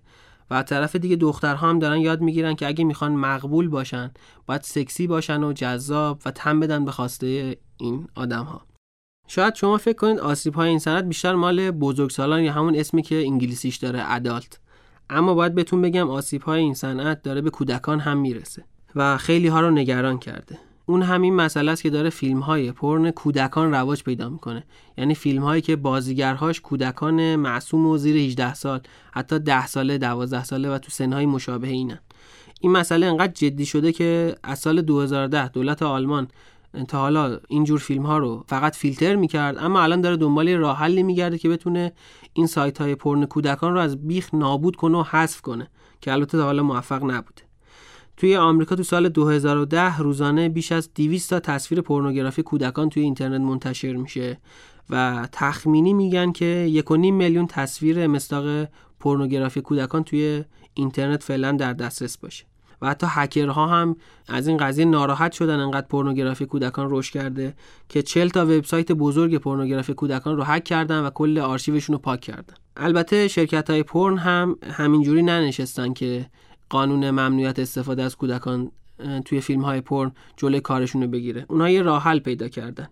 و 0.51 0.63
طرف 0.63 0.95
دیگه 0.95 1.15
دخترها 1.15 1.69
هم 1.69 1.79
دارن 1.79 1.97
یاد 1.97 2.21
می‌گیرن 2.21 2.55
که 2.55 2.67
اگه 2.67 2.83
می‌خوان 2.83 3.11
مقبول 3.11 3.67
باشن 3.67 4.11
باید 4.45 4.61
سکسی 4.61 5.07
باشن 5.07 5.43
و 5.43 5.53
جذاب 5.53 6.21
و 6.25 6.31
تم 6.31 6.59
بدن 6.59 6.85
به 6.85 6.91
خواسته 6.91 7.57
این 7.77 8.07
آدم 8.15 8.43
ها 8.43 8.61
شاید 9.27 9.55
شما 9.55 9.77
فکر 9.77 9.97
کنید 9.97 10.19
آسیب 10.19 10.53
های 10.53 10.69
این 10.69 10.79
سند 10.79 11.07
بیشتر 11.07 11.35
مال 11.35 11.71
بزرگسالان 11.71 12.41
یا 12.41 12.53
همون 12.53 12.75
اسمی 12.75 13.01
که 13.01 13.15
انگلیسیش 13.15 13.75
داره 13.75 14.03
ادالت 14.11 14.59
اما 15.09 15.33
باید 15.33 15.55
بهتون 15.55 15.81
بگم 15.81 16.09
آسیب 16.09 16.41
های 16.41 16.59
این 16.59 16.73
صنعت 16.73 17.21
داره 17.21 17.41
به 17.41 17.49
کودکان 17.49 17.99
هم 17.99 18.17
می‌رسه 18.17 18.63
و 18.95 19.17
خیلی 19.17 19.47
ها 19.47 19.61
رو 19.61 19.71
نگران 19.71 20.19
کرده. 20.19 20.59
اون 20.85 21.01
همین 21.01 21.35
مسئله 21.35 21.71
است 21.71 21.83
که 21.83 21.89
داره 21.89 22.09
فیلم 22.09 22.39
های 22.39 22.71
پرن 22.71 23.11
کودکان 23.11 23.71
رواج 23.71 24.03
پیدا 24.03 24.29
می‌کنه. 24.29 24.63
یعنی 24.97 25.15
فیلم 25.15 25.43
هایی 25.43 25.61
که 25.61 25.75
بازیگرهاش 25.75 26.61
کودکان 26.61 27.35
معصوم 27.35 27.85
و 27.85 27.97
زیر 27.97 28.17
18 28.17 28.53
سال 28.53 28.81
حتی 29.11 29.39
10 29.39 29.67
ساله 29.67 29.97
12 29.97 30.43
ساله 30.43 30.69
و 30.69 30.77
تو 30.77 30.91
سنهای 30.91 31.25
مشابه 31.25 31.67
اینن. 31.67 31.99
این 32.61 32.71
مسئله 32.71 33.05
انقدر 33.05 33.33
جدی 33.33 33.65
شده 33.65 33.91
که 33.91 34.35
از 34.43 34.59
سال 34.59 34.81
2010 34.81 35.47
دولت 35.47 35.83
آلمان 35.83 36.27
تا 36.87 36.99
حالا 36.99 37.39
اینجور 37.47 37.79
فیلم 37.79 38.05
ها 38.05 38.17
رو 38.17 38.43
فقط 38.47 38.75
فیلتر 38.75 39.15
می‌کرد 39.15 39.57
اما 39.57 39.81
الان 39.81 40.01
داره 40.01 40.17
دنبال 40.17 40.49
راه 40.49 40.77
حلی 40.77 41.03
میگرده 41.03 41.37
که 41.37 41.49
بتونه 41.49 41.91
این 42.33 42.47
سایت 42.47 42.81
های 42.81 42.95
پرن 42.95 43.25
کودکان 43.25 43.73
رو 43.73 43.79
از 43.79 44.07
بیخ 44.07 44.33
نابود 44.33 44.75
کنه 44.75 44.97
و 44.97 45.03
حذف 45.03 45.41
کنه 45.41 45.67
که 46.01 46.11
البته 46.11 46.37
تا 46.37 46.43
حالا 46.43 46.63
موفق 46.63 47.03
نبوده. 47.03 47.50
توی 48.21 48.37
آمریکا 48.37 48.75
تو 48.75 48.83
سال 48.83 49.09
2010 49.09 49.97
روزانه 49.97 50.49
بیش 50.49 50.71
از 50.71 50.93
200 50.93 51.29
تا 51.29 51.39
تصویر 51.39 51.81
پورنوگرافی 51.81 52.43
کودکان 52.43 52.89
توی 52.89 53.03
اینترنت 53.03 53.41
منتشر 53.41 53.93
میشه 53.93 54.37
و 54.89 55.27
تخمینی 55.31 55.93
میگن 55.93 56.31
که 56.31 56.83
1.5 56.87 56.91
میلیون 56.91 57.47
تصویر 57.47 58.07
مستاق 58.07 58.67
پورنوگرافی 58.99 59.61
کودکان 59.61 60.03
توی 60.03 60.43
اینترنت 60.73 61.23
فعلا 61.23 61.51
در 61.51 61.73
دسترس 61.73 62.17
باشه. 62.17 62.45
و 62.81 62.89
حتی 62.89 63.07
هکرها 63.09 63.67
هم 63.67 63.95
از 64.27 64.47
این 64.47 64.57
قضیه 64.57 64.85
ناراحت 64.85 65.31
شدن 65.31 65.59
انقدر 65.59 65.87
پورنوگرافی 65.87 66.45
کودکان 66.45 66.87
رشد 66.89 67.13
کرده 67.13 67.53
که 67.89 68.01
40 68.01 68.29
تا 68.29 68.45
وبسایت 68.45 68.91
بزرگ 68.91 69.37
پورنوگرافی 69.37 69.93
کودکان 69.93 70.37
رو 70.37 70.43
هک 70.43 70.63
کردن 70.63 70.99
و 70.99 71.09
کل 71.09 71.39
آرشیوشون 71.39 71.93
رو 71.93 71.99
پاک 71.99 72.21
کردن. 72.21 72.53
البته 72.77 73.27
شرکت 73.27 73.69
های 73.69 73.83
پورن 73.83 74.17
هم 74.17 74.57
همینجوری 74.71 75.23
ننشستن 75.23 75.93
که 75.93 76.25
قانون 76.71 77.11
ممنوعیت 77.11 77.59
استفاده 77.59 78.03
از 78.03 78.15
کودکان 78.15 78.71
توی 79.25 79.41
فیلم 79.41 79.61
های 79.61 79.81
پرن 79.81 80.11
جلوی 80.37 80.59
کارشون 80.59 81.01
رو 81.01 81.07
بگیره. 81.07 81.45
اونها 81.49 81.69
یه 81.69 81.81
راه 81.81 82.03
حل 82.03 82.19
پیدا 82.19 82.47
کردن. 82.47 82.87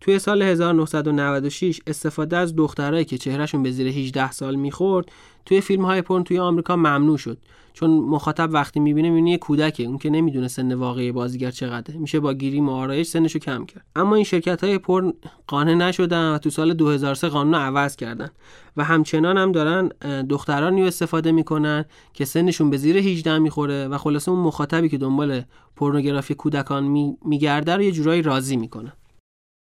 توی 0.00 0.18
سال 0.18 0.42
1996 0.42 1.80
استفاده 1.86 2.36
از 2.36 2.56
دخترایی 2.56 3.04
که 3.04 3.18
چهرهشون 3.18 3.62
به 3.62 3.70
زیر 3.70 3.88
18 3.88 4.32
سال 4.32 4.54
می‌خورد 4.54 5.12
توی 5.46 5.60
فیلم 5.60 5.84
های 5.84 6.02
پرن 6.02 6.24
توی 6.24 6.38
آمریکا 6.38 6.76
ممنوع 6.76 7.18
شد. 7.18 7.38
چون 7.74 7.90
مخاطب 7.90 8.48
وقتی 8.52 8.80
می‌بینه 8.80 9.08
می‌بینه 9.10 9.30
یه 9.30 9.38
کودکه 9.38 9.82
اون 9.82 9.98
که 9.98 10.10
نمی‌دونه 10.10 10.48
سن 10.48 10.74
واقعی 10.74 11.12
بازیگر 11.12 11.50
چقدره. 11.50 11.96
میشه 11.96 12.20
با 12.20 12.34
گیریم 12.34 12.68
و 12.68 12.72
آرایش 12.72 13.06
سنشو 13.06 13.38
کم 13.38 13.66
کرد. 13.66 13.84
اما 13.96 14.14
این 14.14 14.24
شرکت 14.24 14.64
های 14.64 14.78
پرن 14.78 15.12
قانع 15.46 15.74
نشدن 15.74 16.34
و 16.34 16.38
تو 16.38 16.50
سال 16.50 16.74
2003 16.74 17.28
قانون 17.28 17.54
عوض 17.54 17.96
کردن. 17.96 18.28
و 18.76 18.84
همچنان 18.84 19.38
هم 19.38 19.52
دارن 19.52 19.88
دخترانی 20.28 20.80
رو 20.80 20.86
استفاده 20.86 21.32
می‌کنن 21.32 21.84
که 22.12 22.24
سنشون 22.24 22.70
به 22.70 22.76
زیر 22.76 22.96
18 22.96 23.38
می‌خوره 23.38 23.88
و 23.88 23.98
خلاصه 23.98 24.30
اون 24.30 24.40
مخاطبی 24.40 24.88
که 24.88 24.98
دنبال 24.98 25.42
پورنوگرافی 25.76 26.34
کودکان 26.34 27.14
میگرده 27.24 27.76
رو 27.76 27.82
یه 27.82 27.92
جورایی 27.92 28.22
راضی 28.22 28.56
می‌کنن 28.56 28.92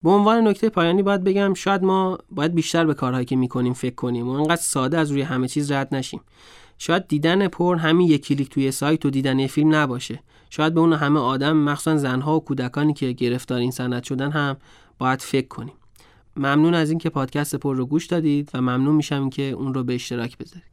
به 0.03 0.09
عنوان 0.09 0.47
نکته 0.47 0.69
پایانی 0.69 1.03
باید 1.03 1.23
بگم 1.23 1.53
شاید 1.53 1.83
ما 1.83 2.17
باید 2.31 2.55
بیشتر 2.55 2.85
به 2.85 2.93
کارهایی 2.93 3.25
که 3.25 3.35
می‌کنیم 3.35 3.73
فکر 3.73 3.95
کنیم 3.95 4.27
و 4.27 4.31
انقدر 4.31 4.61
ساده 4.61 4.97
از 4.97 5.11
روی 5.11 5.21
همه 5.21 5.47
چیز 5.47 5.71
رد 5.71 5.95
نشیم. 5.95 6.21
شاید 6.77 7.07
دیدن 7.07 7.47
پر 7.47 7.75
همین 7.75 8.07
یک 8.07 8.25
کلیک 8.25 8.49
توی 8.49 8.71
سایت 8.71 9.05
و 9.05 9.09
دیدن 9.09 9.39
یه 9.39 9.47
فیلم 9.47 9.75
نباشه. 9.75 10.19
شاید 10.49 10.73
به 10.73 10.79
اون 10.79 10.93
همه 10.93 11.19
آدم 11.19 11.57
مخصوصا 11.57 11.97
زنها 11.97 12.35
و 12.35 12.43
کودکانی 12.43 12.93
که 12.93 13.11
گرفتار 13.11 13.59
این 13.59 13.71
سند 13.71 14.03
شدن 14.03 14.31
هم 14.31 14.57
باید 14.97 15.21
فکر 15.21 15.47
کنیم. 15.47 15.73
ممنون 16.37 16.73
از 16.73 16.89
اینکه 16.89 17.09
پادکست 17.09 17.55
پر 17.55 17.75
رو 17.75 17.85
گوش 17.85 18.05
دادید 18.05 18.49
و 18.53 18.61
ممنون 18.61 18.95
میشم 18.95 19.29
که 19.29 19.43
اون 19.43 19.73
رو 19.73 19.83
به 19.83 19.95
اشتراک 19.95 20.37
بذارید. 20.37 20.72